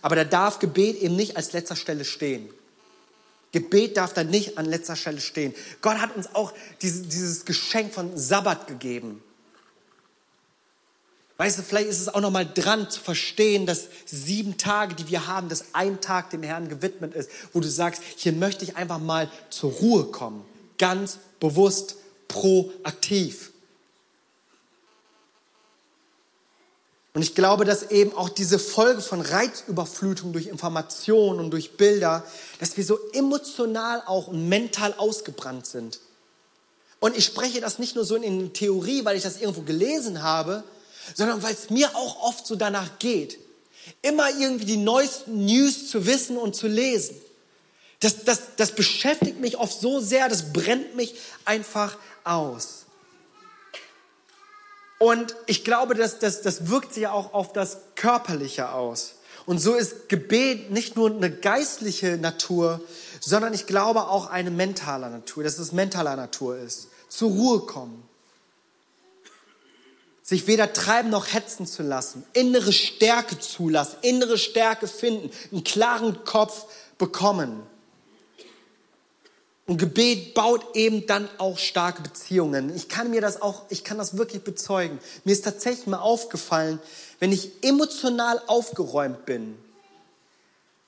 [0.03, 2.51] Aber da darf Gebet eben nicht als letzter Stelle stehen.
[3.53, 5.55] Gebet darf da nicht an letzter Stelle stehen.
[5.81, 9.23] Gott hat uns auch dieses, dieses Geschenk von Sabbat gegeben.
[11.43, 15.09] Weißt du, vielleicht ist es auch noch mal dran zu verstehen, dass sieben Tage, die
[15.09, 18.77] wir haben, dass ein Tag dem Herrn gewidmet ist, wo du sagst, hier möchte ich
[18.77, 20.45] einfach mal zur Ruhe kommen.
[20.79, 21.97] Ganz bewusst,
[22.29, 23.51] proaktiv.
[27.13, 32.25] Und ich glaube, dass eben auch diese Folge von Reizüberflutung durch Informationen und durch Bilder,
[32.61, 35.99] dass wir so emotional auch und mental ausgebrannt sind.
[37.01, 40.63] Und ich spreche das nicht nur so in Theorie, weil ich das irgendwo gelesen habe,
[41.15, 43.39] sondern weil es mir auch oft so danach geht,
[44.01, 47.17] immer irgendwie die neuesten News zu wissen und zu lesen.
[48.01, 52.87] Das, das, das beschäftigt mich oft so sehr, das brennt mich einfach aus.
[54.99, 59.15] Und ich glaube, dass das, das wirkt sich auch auf das Körperliche aus.
[59.47, 62.81] Und so ist Gebet nicht nur eine geistliche Natur,
[63.21, 66.89] sondern ich glaube auch eine mentale Natur, dass es mentaler Natur ist.
[67.09, 68.03] Zur Ruhe kommen,
[70.23, 76.25] sich weder treiben noch hetzen zu lassen, innere Stärke zulassen, innere Stärke finden, einen klaren
[76.25, 77.63] Kopf bekommen.
[79.67, 82.75] Und Gebet baut eben dann auch starke Beziehungen.
[82.75, 84.99] Ich kann mir das auch, ich kann das wirklich bezeugen.
[85.25, 86.81] Mir ist tatsächlich mal aufgefallen,
[87.21, 89.57] wenn ich emotional aufgeräumt bin,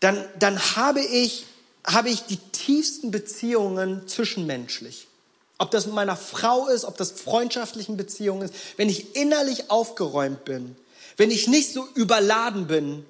[0.00, 1.46] dann, dann habe ich,
[1.86, 5.06] habe ich die tiefsten Beziehungen zwischenmenschlich.
[5.58, 10.44] Ob das mit meiner Frau ist, ob das freundschaftlichen Beziehungen ist, wenn ich innerlich aufgeräumt
[10.44, 10.76] bin,
[11.16, 13.04] wenn ich nicht so überladen bin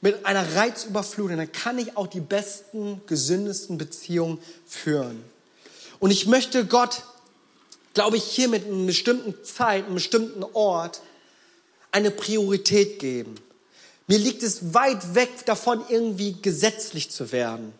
[0.00, 5.22] mit einer Reizüberflutung, dann kann ich auch die besten, gesündesten Beziehungen führen.
[6.00, 7.04] Und ich möchte Gott,
[7.94, 11.00] glaube ich, hier mit einer bestimmten Zeit, einem bestimmten Ort
[11.92, 13.36] eine Priorität geben.
[14.06, 17.72] Mir liegt es weit weg davon, irgendwie gesetzlich zu werden.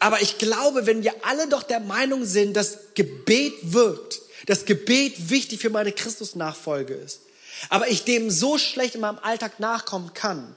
[0.00, 5.30] Aber ich glaube, wenn wir alle doch der Meinung sind, dass Gebet wirkt, dass Gebet
[5.30, 7.20] wichtig für meine Christusnachfolge ist,
[7.68, 10.56] aber ich dem so schlecht in meinem Alltag nachkommen kann,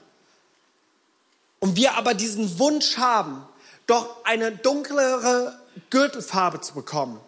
[1.60, 3.42] und wir aber diesen Wunsch haben,
[3.86, 7.18] doch eine dunklere Gürtelfarbe zu bekommen,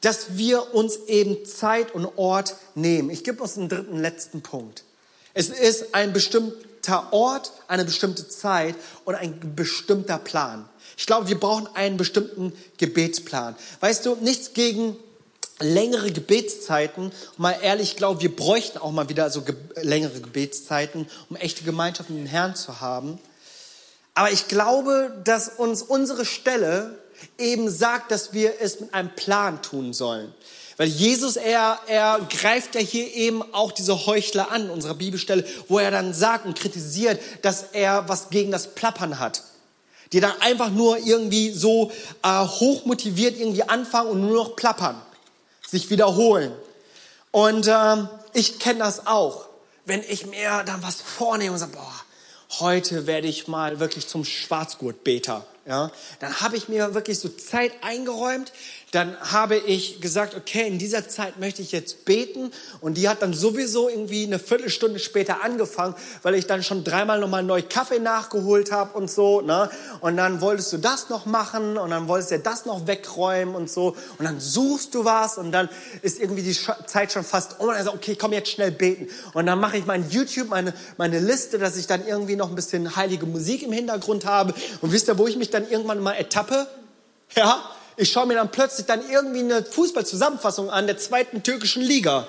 [0.00, 3.10] dass wir uns eben Zeit und Ort nehmen.
[3.10, 4.84] Ich gebe uns einen dritten, letzten Punkt.
[5.34, 10.68] Es ist ein bestimmter Ort, eine bestimmte Zeit und ein bestimmter Plan.
[11.00, 13.56] Ich glaube, wir brauchen einen bestimmten Gebetsplan.
[13.80, 14.98] Weißt du, nichts gegen
[15.58, 17.10] längere Gebetszeiten.
[17.38, 21.64] Mal ehrlich, ich glaube, wir bräuchten auch mal wieder so ge längere Gebetszeiten, um echte
[21.64, 23.18] Gemeinschaft mit dem Herrn zu haben.
[24.12, 26.98] Aber ich glaube, dass uns unsere Stelle
[27.38, 30.34] eben sagt, dass wir es mit einem Plan tun sollen.
[30.76, 35.78] Weil Jesus, er, er greift ja hier eben auch diese Heuchler an, unserer Bibelstelle, wo
[35.78, 39.44] er dann sagt und kritisiert, dass er was gegen das Plappern hat.
[40.12, 41.92] Die dann einfach nur irgendwie so
[42.22, 45.00] äh, hochmotiviert irgendwie anfangen und nur noch plappern,
[45.66, 46.52] sich wiederholen.
[47.30, 49.46] Und ähm, ich kenne das auch,
[49.84, 54.24] wenn ich mir dann was vornehme und sage, boah, heute werde ich mal wirklich zum
[54.24, 55.46] Schwarzgurtbeter.
[55.66, 58.50] Ja, dann habe ich mir wirklich so Zeit eingeräumt,
[58.92, 62.50] dann habe ich gesagt, okay, in dieser Zeit möchte ich jetzt beten.
[62.80, 67.20] Und die hat dann sowieso irgendwie eine Viertelstunde später angefangen, weil ich dann schon dreimal
[67.20, 69.42] nochmal neu Kaffee nachgeholt habe und so.
[69.42, 69.70] Ne?
[70.00, 73.70] Und dann wolltest du das noch machen und dann wolltest du das noch wegräumen und
[73.70, 73.96] so.
[74.18, 75.68] Und dann suchst du was und dann
[76.02, 77.68] ist irgendwie die Zeit schon fast um.
[77.68, 79.06] Und dann so, okay, komm jetzt schnell beten.
[79.34, 82.56] Und dann mache ich mein YouTube, meine, meine Liste, dass ich dann irgendwie noch ein
[82.56, 84.52] bisschen heilige Musik im Hintergrund habe.
[84.80, 86.66] Und wisst ihr, wo ich mich dann irgendwann mal ertappe?
[87.36, 87.62] Ja,
[87.96, 92.26] ich schaue mir dann plötzlich dann irgendwie eine Fußballzusammenfassung an der zweiten türkischen Liga.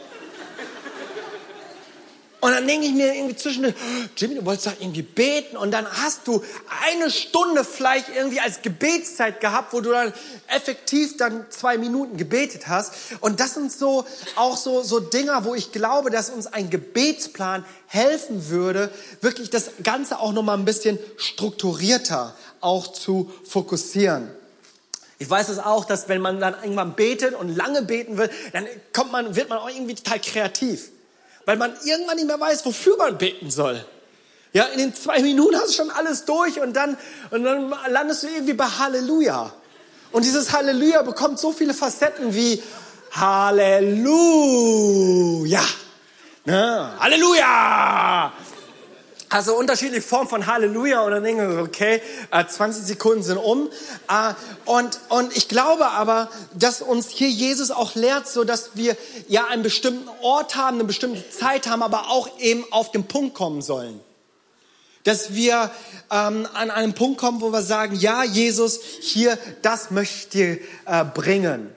[2.42, 3.72] Und dann denke ich mir irgendwie zwischen,
[4.18, 6.44] Jimmy, du wolltest doch irgendwie beten und dann hast du
[6.84, 10.12] eine Stunde vielleicht irgendwie als Gebetszeit gehabt, wo du dann
[10.48, 12.94] effektiv dann zwei Minuten gebetet hast.
[13.20, 14.06] Und das sind so
[14.36, 18.90] auch so, so Dinger, wo ich glaube, dass uns ein Gebetsplan helfen würde,
[19.22, 24.32] wirklich das Ganze auch nochmal ein bisschen strukturierter auch zu fokussieren.
[25.22, 28.66] Ich weiß es auch, dass wenn man dann irgendwann betet und lange beten will, dann
[28.92, 30.90] kommt man, wird man auch irgendwie total kreativ.
[31.46, 33.86] Weil man irgendwann nicht mehr weiß, wofür man beten soll.
[34.52, 36.98] Ja, in den zwei Minuten hast du schon alles durch und dann,
[37.30, 39.54] und dann landest du irgendwie bei Halleluja.
[40.12, 42.64] Und dieses Halleluja bekommt so viele Facetten wie
[43.12, 43.62] Halleluja.
[46.46, 46.94] Ne?
[47.00, 48.34] Halleluja!
[49.32, 52.02] Also unterschiedliche Formen von Halleluja und dann denken wir, okay,
[52.32, 53.70] 20 äh, Sekunden sind um.
[54.10, 54.34] Äh,
[54.66, 58.98] und, und ich glaube aber, dass uns hier Jesus auch lehrt, so dass wir
[59.30, 63.34] ja einen bestimmten Ort haben, eine bestimmte Zeit haben, aber auch eben auf den Punkt
[63.34, 64.02] kommen sollen.
[65.06, 65.72] Dass wir
[66.12, 71.06] ähm, an einen Punkt kommen, wo wir sagen, ja, Jesus, hier, das möchte ich äh,
[71.06, 71.74] bringen.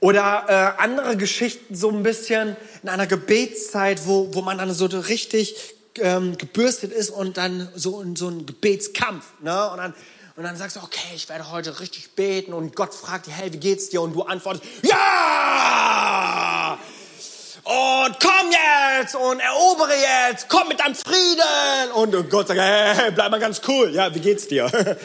[0.00, 4.84] Oder äh, andere Geschichten so ein bisschen in einer Gebetszeit, wo, wo man dann so
[4.84, 9.24] richtig ähm, gebürstet ist und dann so in so ein Gebetskampf.
[9.40, 9.70] Ne?
[9.70, 9.94] Und, dann,
[10.36, 13.58] und dann sagst du, okay, ich werde heute richtig beten und Gott fragt hey, wie
[13.58, 14.02] geht's dir?
[14.02, 16.78] Und du antwortest, ja!
[17.64, 19.94] Und komm jetzt und erobere
[20.28, 21.90] jetzt, komm mit deinem Frieden.
[21.94, 23.92] Und Gott sagt, hey, hey, bleib mal ganz cool.
[23.92, 24.70] Ja, wie geht's dir?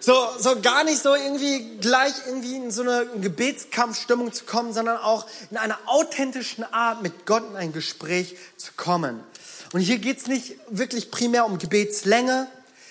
[0.00, 4.96] So, so gar nicht so irgendwie gleich irgendwie in so eine Gebetskampfstimmung zu kommen, sondern
[4.96, 9.20] auch in einer authentischen Art mit Gott in ein Gespräch zu kommen.
[9.72, 12.48] Und hier geht es nicht wirklich primär um Gebetslänge.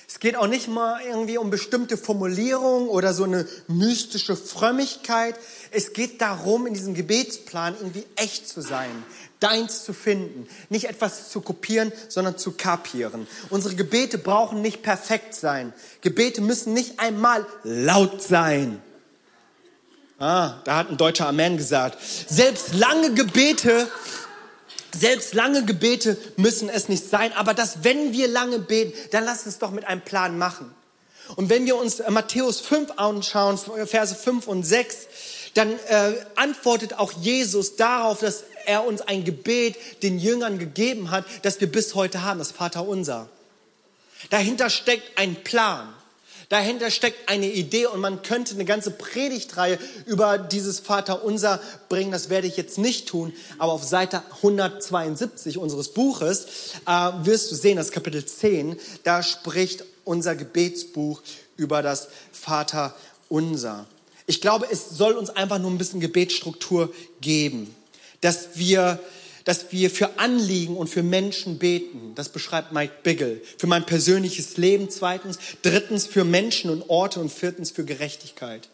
[0.07, 5.35] Es geht auch nicht mal irgendwie um bestimmte Formulierungen oder so eine mystische Frömmigkeit.
[5.71, 8.89] Es geht darum, in diesem Gebetsplan irgendwie echt zu sein,
[9.41, 13.27] deins zu finden, nicht etwas zu kopieren, sondern zu kapieren.
[13.49, 15.73] Unsere Gebete brauchen nicht perfekt sein.
[16.01, 18.81] Gebete müssen nicht einmal laut sein.
[20.19, 21.99] Ah, da hat ein deutscher Amen gesagt.
[22.27, 23.87] Selbst lange Gebete
[24.97, 29.45] selbst lange Gebete müssen es nicht sein, aber dass wenn wir lange beten, dann lass
[29.45, 30.73] uns doch mit einem Plan machen.
[31.35, 34.97] Und wenn wir uns Matthäus 5 anschauen, Verse 5 und 6,
[35.53, 41.25] dann äh, antwortet auch Jesus darauf, dass er uns ein Gebet den Jüngern gegeben hat,
[41.41, 43.27] das wir bis heute haben, das Vaterunser.
[44.29, 45.93] Dahinter steckt ein Plan.
[46.49, 52.11] Dahinter steckt eine Idee und man könnte eine ganze Predigtreihe über dieses Vaterunser bringen.
[52.11, 56.47] Das werde ich jetzt nicht tun, aber auf Seite 172 unseres Buches
[56.85, 61.21] äh, wirst du sehen, das Kapitel 10, da spricht unser Gebetsbuch
[61.57, 63.85] über das Vaterunser.
[64.25, 67.75] Ich glaube, es soll uns einfach nur ein bisschen Gebetsstruktur geben,
[68.21, 68.99] dass wir
[69.47, 72.11] dass wir für Anliegen und für Menschen beten.
[72.15, 73.41] Das beschreibt Mike Biggle.
[73.57, 78.67] Für mein persönliches Leben zweitens, drittens für Menschen und Orte und viertens für Gerechtigkeit.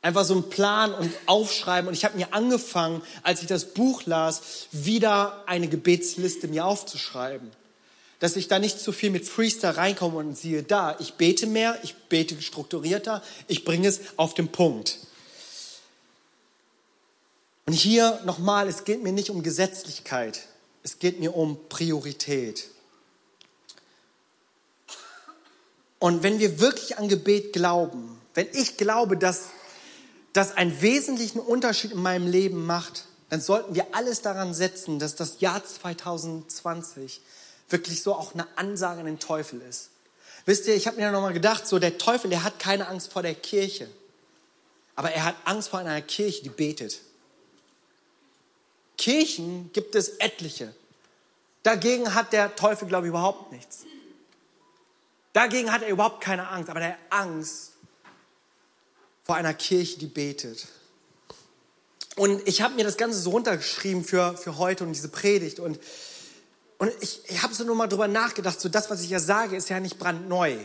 [0.00, 1.86] Einfach so einen Plan und aufschreiben.
[1.86, 4.40] Und ich habe mir angefangen, als ich das Buch las,
[4.72, 7.50] wieder eine Gebetsliste mir aufzuschreiben.
[8.20, 11.78] Dass ich da nicht zu viel mit Freestyle reinkomme und siehe da, ich bete mehr,
[11.82, 14.98] ich bete strukturierter, ich bringe es auf den Punkt.
[17.70, 20.40] Und hier nochmal, es geht mir nicht um Gesetzlichkeit,
[20.82, 22.66] es geht mir um Priorität.
[26.00, 29.50] Und wenn wir wirklich an Gebet glauben, wenn ich glaube, dass
[30.32, 35.14] das einen wesentlichen Unterschied in meinem Leben macht, dann sollten wir alles daran setzen, dass
[35.14, 37.20] das Jahr 2020
[37.68, 39.90] wirklich so auch eine Ansage an den Teufel ist.
[40.44, 43.22] Wisst ihr, ich habe mir nochmal gedacht, so der Teufel, der hat keine Angst vor
[43.22, 43.88] der Kirche,
[44.96, 47.02] aber er hat Angst vor einer Kirche, die betet.
[49.00, 50.74] Kirchen gibt es etliche.
[51.62, 53.86] Dagegen hat der Teufel, glaube ich, überhaupt nichts.
[55.32, 57.72] Dagegen hat er überhaupt keine Angst, aber der Angst
[59.24, 60.68] vor einer Kirche, die betet.
[62.16, 65.60] Und ich habe mir das Ganze so runtergeschrieben für, für heute und diese Predigt.
[65.60, 65.80] Und,
[66.76, 69.56] und ich, ich habe so nur mal drüber nachgedacht, so das, was ich ja sage,
[69.56, 70.58] ist ja nicht brandneu.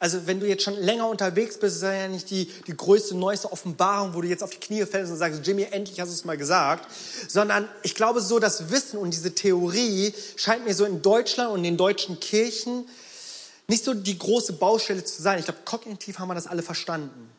[0.00, 3.14] Also wenn du jetzt schon länger unterwegs bist, ist das ja nicht die, die größte,
[3.14, 6.14] neueste Offenbarung, wo du jetzt auf die Knie fällst und sagst, Jimmy, endlich hast du
[6.14, 6.88] es mal gesagt.
[7.28, 11.58] Sondern ich glaube so, das Wissen und diese Theorie scheint mir so in Deutschland und
[11.58, 12.88] in den deutschen Kirchen
[13.68, 15.38] nicht so die große Baustelle zu sein.
[15.38, 17.30] Ich glaube, kognitiv haben wir das alle verstanden.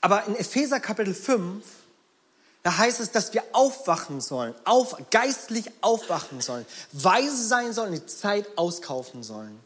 [0.00, 1.62] Aber in Epheser Kapitel 5,
[2.62, 8.06] da heißt es, dass wir aufwachen sollen, auf, geistlich aufwachen sollen, weise sein sollen, die
[8.06, 9.60] Zeit auskaufen sollen.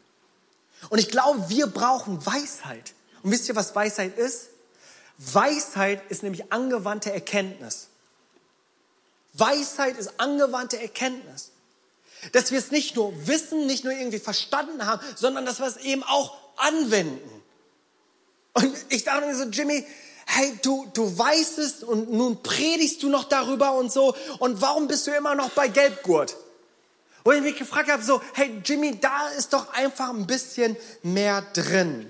[0.89, 2.93] Und ich glaube, wir brauchen Weisheit.
[3.23, 4.47] Und wisst ihr, was Weisheit ist?
[5.17, 7.87] Weisheit ist nämlich angewandte Erkenntnis.
[9.33, 11.51] Weisheit ist angewandte Erkenntnis.
[12.31, 15.77] Dass wir es nicht nur wissen, nicht nur irgendwie verstanden haben, sondern dass wir es
[15.77, 17.43] eben auch anwenden.
[18.53, 19.85] Und ich dachte mir so, Jimmy,
[20.25, 24.15] hey, du, du weißt es und nun predigst du noch darüber und so.
[24.39, 26.35] Und warum bist du immer noch bei Gelbgurt?
[27.23, 31.41] Wo ich mich gefragt habe, so, hey Jimmy, da ist doch einfach ein bisschen mehr
[31.53, 32.09] drin.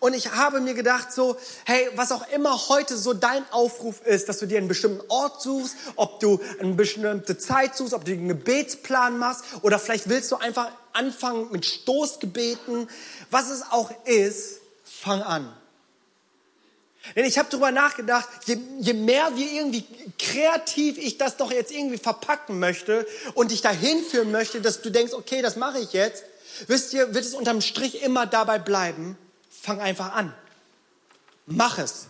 [0.00, 1.36] Und ich habe mir gedacht, so,
[1.66, 5.42] hey, was auch immer heute so dein Aufruf ist, dass du dir einen bestimmten Ort
[5.42, 10.32] suchst, ob du eine bestimmte Zeit suchst, ob du einen Gebetsplan machst oder vielleicht willst
[10.32, 12.88] du einfach anfangen mit Stoßgebeten,
[13.30, 15.52] was es auch ist, fang an.
[17.14, 19.84] Denn ich habe darüber nachgedacht, je, je, mehr wir irgendwie
[20.18, 24.90] kreativ ich das doch jetzt irgendwie verpacken möchte und dich dahin führen möchte, dass du
[24.90, 26.24] denkst, okay, das mache ich jetzt,
[26.66, 29.18] wisst ihr, wird es unterm Strich immer dabei bleiben,
[29.50, 30.34] fang einfach an.
[31.46, 32.06] Mach es.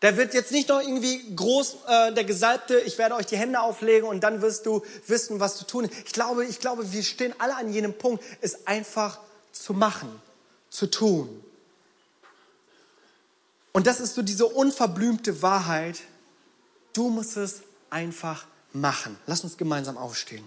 [0.00, 3.60] Da wird jetzt nicht noch irgendwie groß äh, der Gesalbte, ich werde euch die Hände
[3.60, 5.88] auflegen und dann wirst du wissen, was zu tun.
[6.04, 9.18] Ich glaube, ich glaube, wir stehen alle an jenem Punkt, es einfach
[9.52, 10.20] zu machen,
[10.70, 11.42] zu tun.
[13.76, 16.00] Und das ist so diese unverblümte Wahrheit.
[16.94, 17.60] Du musst es
[17.90, 19.18] einfach machen.
[19.26, 20.46] Lass uns gemeinsam aufstehen.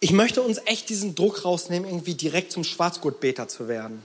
[0.00, 4.02] Ich möchte uns echt diesen Druck rausnehmen, irgendwie direkt zum Schwarzgurtbeter zu werden.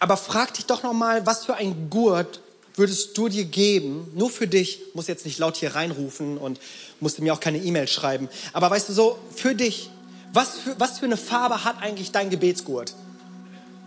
[0.00, 2.42] Aber frag dich doch noch mal, was für ein Gurt
[2.78, 6.60] würdest du dir geben, nur für dich, muss jetzt nicht laut hier reinrufen und
[7.00, 9.90] musst mir auch keine E-Mail schreiben, aber weißt du so, für dich,
[10.32, 12.94] was für, was für eine Farbe hat eigentlich dein Gebetsgurt?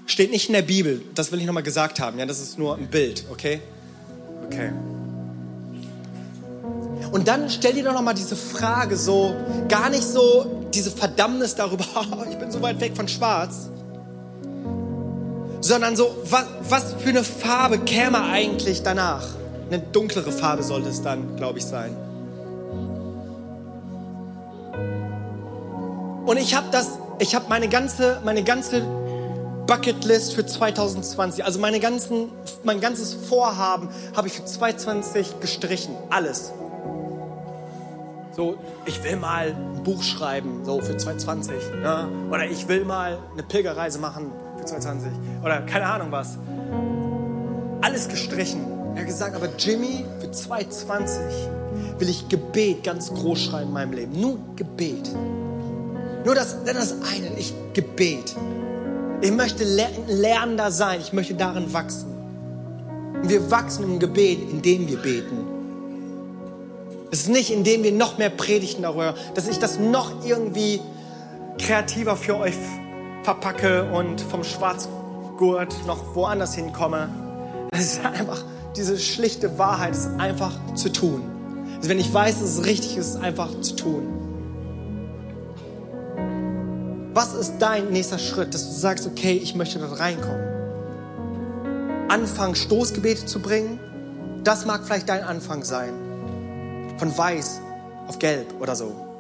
[0.06, 2.76] Steht nicht in der Bibel, das will ich nochmal gesagt haben, ja, das ist nur
[2.76, 3.62] ein Bild, okay?
[4.46, 4.72] Okay.
[7.12, 9.36] Und dann stell dir doch nochmal diese Frage so,
[9.68, 11.86] gar nicht so diese Verdammnis darüber,
[12.30, 13.70] ich bin so weit weg von schwarz,
[15.72, 19.26] sondern so, was, was für eine Farbe käme eigentlich danach?
[19.69, 21.95] Eine dunklere Farbe sollte es dann, glaube ich, sein.
[26.26, 28.82] Und ich habe das, ich habe meine ganze, meine ganze
[29.65, 32.34] Bucketlist für 2020, also meine ganzen,
[32.65, 36.51] mein ganzes Vorhaben habe ich für 2020 gestrichen, alles.
[38.36, 42.09] So, ich will mal ein Buch schreiben, so für 2020, ne?
[42.30, 45.12] oder ich will mal eine Pilgerreise machen für 2020
[45.43, 46.38] oder keine Ahnung was.
[47.82, 48.66] Alles gestrichen.
[48.95, 51.22] Er hat gesagt, aber Jimmy, für 2020
[51.97, 54.20] will ich Gebet ganz groß schreiben in meinem Leben.
[54.20, 55.09] Nur Gebet.
[56.26, 58.36] Nur das, das eine, ich Gebet.
[59.22, 62.09] Ich möchte lernender sein, ich möchte darin wachsen.
[63.22, 65.47] Und wir wachsen im Gebet, indem wir beten.
[67.12, 70.80] Es ist nicht, indem wir noch mehr predigten darüber, dass ich das noch irgendwie
[71.57, 72.55] kreativer für euch
[73.24, 77.09] verpacke und vom Schwarzgurt noch woanders hinkomme.
[77.72, 78.43] Es ist einfach
[78.76, 81.22] diese schlichte Wahrheit, es ist einfach zu tun.
[81.78, 84.07] Also wenn ich weiß, dass es richtig ist, es einfach zu tun.
[87.13, 90.47] Was ist dein nächster Schritt, dass du sagst, okay, ich möchte dort reinkommen?
[92.07, 93.80] Anfangen, Stoßgebete zu bringen,
[94.43, 95.93] das mag vielleicht dein Anfang sein.
[96.97, 97.61] Von weiß
[98.07, 99.11] auf gelb oder so.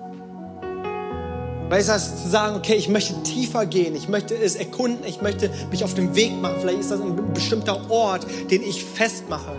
[1.71, 5.21] Vielleicht ist das zu sagen, okay, ich möchte tiefer gehen, ich möchte es erkunden, ich
[5.21, 6.57] möchte mich auf den Weg machen.
[6.59, 9.55] Vielleicht ist das ein bestimmter Ort, den ich festmache.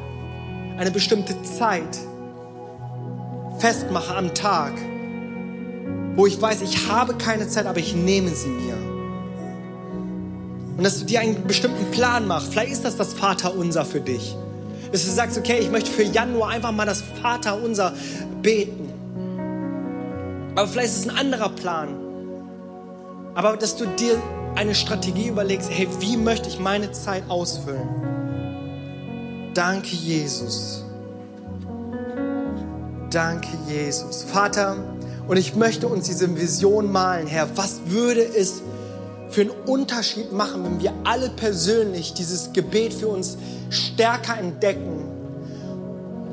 [0.77, 1.97] Eine bestimmte Zeit
[3.59, 4.75] festmache am Tag,
[6.15, 8.77] wo ich weiß, ich habe keine Zeit, aber ich nehme sie mir.
[10.77, 12.53] Und dass du dir einen bestimmten Plan machst.
[12.53, 14.37] Vielleicht ist das das Vaterunser für dich.
[14.93, 17.95] Dass du sagst, okay, ich möchte für Januar einfach mal das Vaterunser
[18.43, 18.93] beten.
[20.57, 22.02] Aber vielleicht ist es ein anderer Plan.
[23.35, 24.21] Aber dass du dir
[24.55, 27.89] eine Strategie überlegst, hey, wie möchte ich meine Zeit ausfüllen?
[29.55, 30.85] Danke, Jesus.
[33.11, 34.23] Danke, Jesus.
[34.23, 34.77] Vater,
[35.29, 37.49] und ich möchte uns diese Vision malen, Herr.
[37.57, 38.63] Was würde es
[39.31, 43.37] für einen Unterschied machen, wenn wir alle persönlich dieses Gebet für uns
[43.71, 45.09] stärker entdecken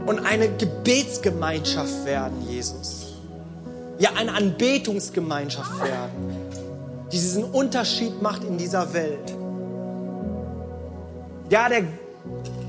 [0.06, 3.08] und eine Gebetsgemeinschaft werden, Jesus?
[4.00, 6.39] Ja, eine Anbetungsgemeinschaft werden,
[7.12, 9.36] die diesen Unterschied macht in dieser Welt.
[11.50, 11.84] Ja, der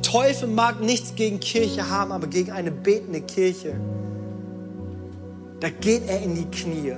[0.03, 3.75] Teufel mag nichts gegen Kirche haben, aber gegen eine betende Kirche
[5.61, 6.95] da geht er in die Knie.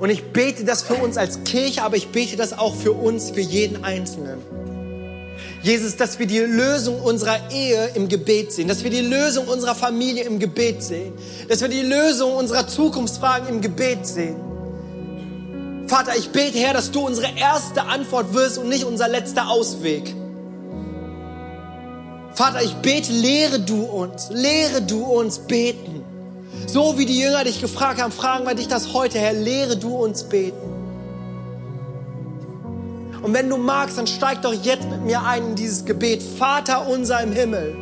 [0.00, 3.30] Und ich bete das für uns als Kirche, aber ich bete das auch für uns,
[3.30, 4.38] für jeden Einzelnen.
[5.62, 9.74] Jesus, dass wir die Lösung unserer Ehe im Gebet sehen, dass wir die Lösung unserer
[9.74, 11.12] Familie im Gebet sehen,
[11.48, 14.36] dass wir die Lösung unserer Zukunftsfragen im Gebet sehen.
[15.88, 20.14] Vater, ich bete, Herr, dass du unsere erste Antwort wirst und nicht unser letzter Ausweg.
[22.34, 26.04] Vater, ich bete, lehre du uns, lehre du uns beten.
[26.66, 29.96] So wie die Jünger dich gefragt haben, fragen wir dich das heute, Herr, lehre du
[29.96, 30.74] uns beten.
[33.22, 36.22] Und wenn du magst, dann steig doch jetzt mit mir ein in dieses Gebet.
[36.22, 37.76] Vater unser im Himmel.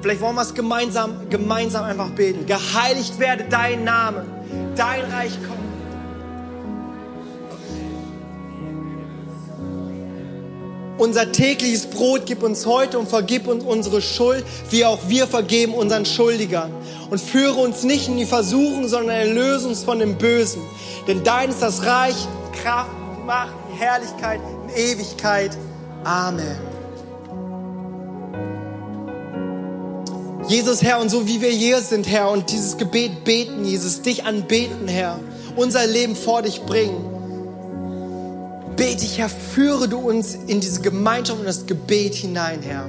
[0.00, 2.46] Vielleicht wollen wir es gemeinsam, gemeinsam einfach beten.
[2.46, 4.24] Geheiligt werde dein Name,
[4.76, 5.59] dein Reich komme.
[11.00, 15.72] Unser tägliches Brot gib uns heute und vergib uns unsere Schuld, wie auch wir vergeben
[15.72, 16.70] unseren Schuldigern.
[17.08, 20.60] Und führe uns nicht in die Versuchung, sondern erlöse uns von dem Bösen.
[21.08, 22.14] Denn dein ist das Reich,
[22.62, 22.90] Kraft,
[23.24, 25.56] Macht, Herrlichkeit in Ewigkeit.
[26.04, 26.58] Amen.
[30.48, 34.26] Jesus, Herr, und so wie wir hier sind, Herr, und dieses Gebet beten, Jesus, dich
[34.26, 35.18] anbeten, Herr,
[35.56, 37.19] unser Leben vor dich bringen
[38.80, 42.86] bete ich, Herr, führe du uns in diese Gemeinschaft und das Gebet hinein, Herr.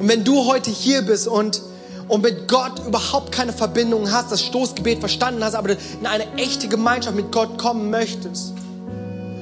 [0.00, 1.62] Und wenn du heute hier bist und,
[2.08, 6.66] und mit Gott überhaupt keine Verbindung hast, das Stoßgebet verstanden hast, aber in eine echte
[6.66, 8.54] Gemeinschaft mit Gott kommen möchtest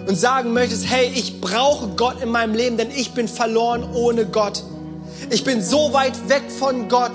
[0.06, 4.26] und sagen möchtest, hey, ich brauche Gott in meinem Leben, denn ich bin verloren ohne
[4.26, 4.62] Gott.
[5.30, 7.12] Ich bin so weit weg von Gott.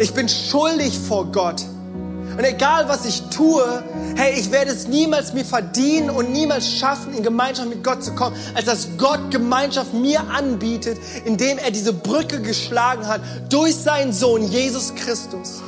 [0.00, 1.62] Ich bin schuldig vor Gott.
[2.36, 3.82] Und egal was ich tue,
[4.16, 8.14] hey, ich werde es niemals mir verdienen und niemals schaffen, in Gemeinschaft mit Gott zu
[8.14, 13.20] kommen, als dass Gott Gemeinschaft mir anbietet, indem er diese Brücke geschlagen hat
[13.50, 15.62] durch seinen Sohn Jesus Christus.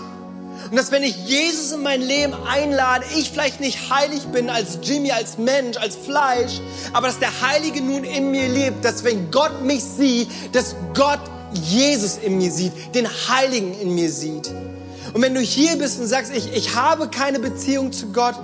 [0.70, 4.78] Und dass wenn ich Jesus in mein Leben einlade, ich vielleicht nicht heilig bin als
[4.82, 6.60] Jimmy, als Mensch, als Fleisch,
[6.92, 11.20] aber dass der Heilige nun in mir lebt, dass wenn Gott mich sieht, dass Gott
[11.52, 14.50] Jesus in mir sieht, den Heiligen in mir sieht.
[15.16, 18.34] Und wenn du hier bist und sagst, ich, ich habe keine Beziehung zu Gott,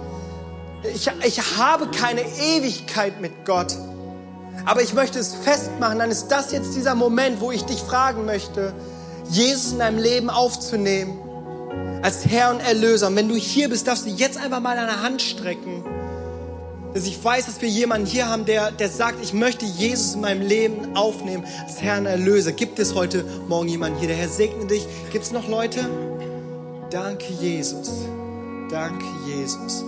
[0.95, 3.77] ich, ich habe keine Ewigkeit mit Gott,
[4.65, 8.25] aber ich möchte es festmachen, dann ist das jetzt dieser Moment, wo ich dich fragen
[8.25, 8.73] möchte,
[9.29, 11.19] Jesus in deinem Leben aufzunehmen
[12.01, 13.09] als Herr und Erlöser.
[13.09, 15.85] Und wenn du hier bist, darfst du jetzt einfach mal deine Hand strecken.
[16.95, 20.23] Dass ich weiß, dass wir jemanden hier haben, der, der sagt, ich möchte Jesus in
[20.23, 22.53] meinem Leben aufnehmen als Herr und Erlöser.
[22.53, 24.09] Gibt es heute Morgen jemanden hier?
[24.09, 24.87] Der Herr segne dich.
[25.11, 25.81] Gibt es noch Leute?
[26.93, 27.91] Danke, Jesus.
[28.71, 29.83] Danke, Jesus.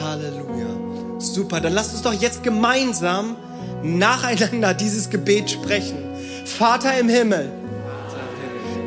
[0.00, 1.18] Halleluja.
[1.18, 3.36] Super, dann lasst uns doch jetzt gemeinsam
[3.82, 5.98] nacheinander dieses Gebet sprechen.
[6.46, 7.50] Vater im Himmel,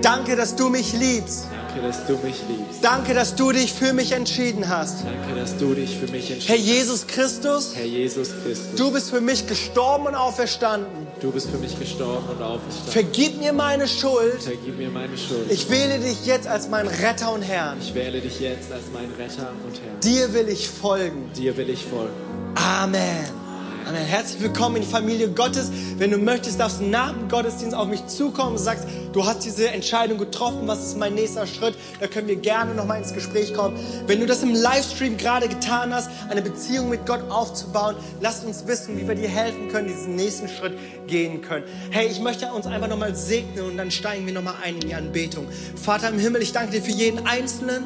[0.01, 1.47] danke, dass du mich liebst.
[1.79, 2.83] Danke, dass du mich liebst.
[2.83, 5.05] Danke, dass du dich für mich entschieden hast.
[5.05, 7.75] Danke, dass du dich für mich Herr entschieden Jesus Christus.
[7.75, 11.07] Herr Jesus Christus, du bist für mich gestorben und auferstanden.
[11.21, 12.91] du bist für mich gestorben und auferstanden.
[12.91, 14.41] Vergib mir meine Schuld.
[14.41, 15.49] Vergib mir meine Schuld.
[15.49, 17.77] Ich wähle dich jetzt als meinen Retter und Herrn.
[17.79, 19.99] Ich wähle dich jetzt als meinen Retter und Herrn.
[20.03, 21.31] Dir will ich folgen.
[21.35, 22.13] Dir will ich folgen.
[22.55, 23.48] Amen.
[23.89, 24.05] Amen.
[24.05, 25.71] Herzlich willkommen in die Familie Gottes.
[25.97, 29.43] Wenn du möchtest, darfst du nach dem Gottesdienst auf mich zukommen und sagst, du hast
[29.43, 31.73] diese Entscheidung getroffen, was ist mein nächster Schritt?
[31.99, 33.79] Da können wir gerne nochmal ins Gespräch kommen.
[34.05, 38.67] Wenn du das im Livestream gerade getan hast, eine Beziehung mit Gott aufzubauen, lass uns
[38.67, 40.77] wissen, wie wir dir helfen können, diesen nächsten Schritt
[41.07, 41.65] gehen können.
[41.89, 44.93] Hey, ich möchte uns einfach nochmal segnen und dann steigen wir nochmal ein in die
[44.93, 45.47] Anbetung.
[45.75, 47.85] Vater im Himmel, ich danke dir für jeden Einzelnen.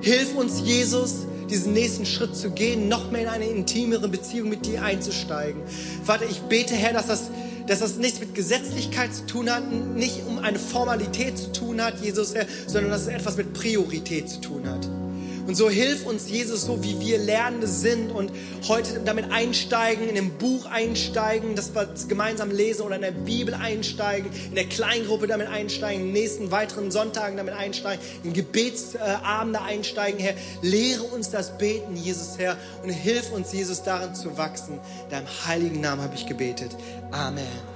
[0.00, 4.66] Hilf uns, Jesus, diesen nächsten Schritt zu gehen, noch mehr in eine intimere Beziehung mit
[4.66, 5.62] dir einzusteigen.
[6.04, 7.30] Vater, ich bete, Herr, dass das,
[7.66, 12.00] dass das nichts mit Gesetzlichkeit zu tun hat, nicht um eine Formalität zu tun hat,
[12.00, 14.88] Jesus, Herr, sondern dass es etwas mit Priorität zu tun hat.
[15.46, 18.32] Und so hilf uns, Jesus, so wie wir Lernende sind und
[18.66, 23.54] heute damit einsteigen, in ein Buch einsteigen, das wir gemeinsam lesen oder in der Bibel
[23.54, 29.60] einsteigen, in der Kleingruppe damit einsteigen, in den nächsten weiteren Sonntagen damit einsteigen, in Gebetsabende
[29.62, 30.34] einsteigen, Herr.
[30.62, 34.80] Lehre uns das Beten, Jesus, Herr, und hilf uns, Jesus, darin zu wachsen.
[35.04, 36.70] In deinem heiligen Namen habe ich gebetet.
[37.12, 37.75] Amen.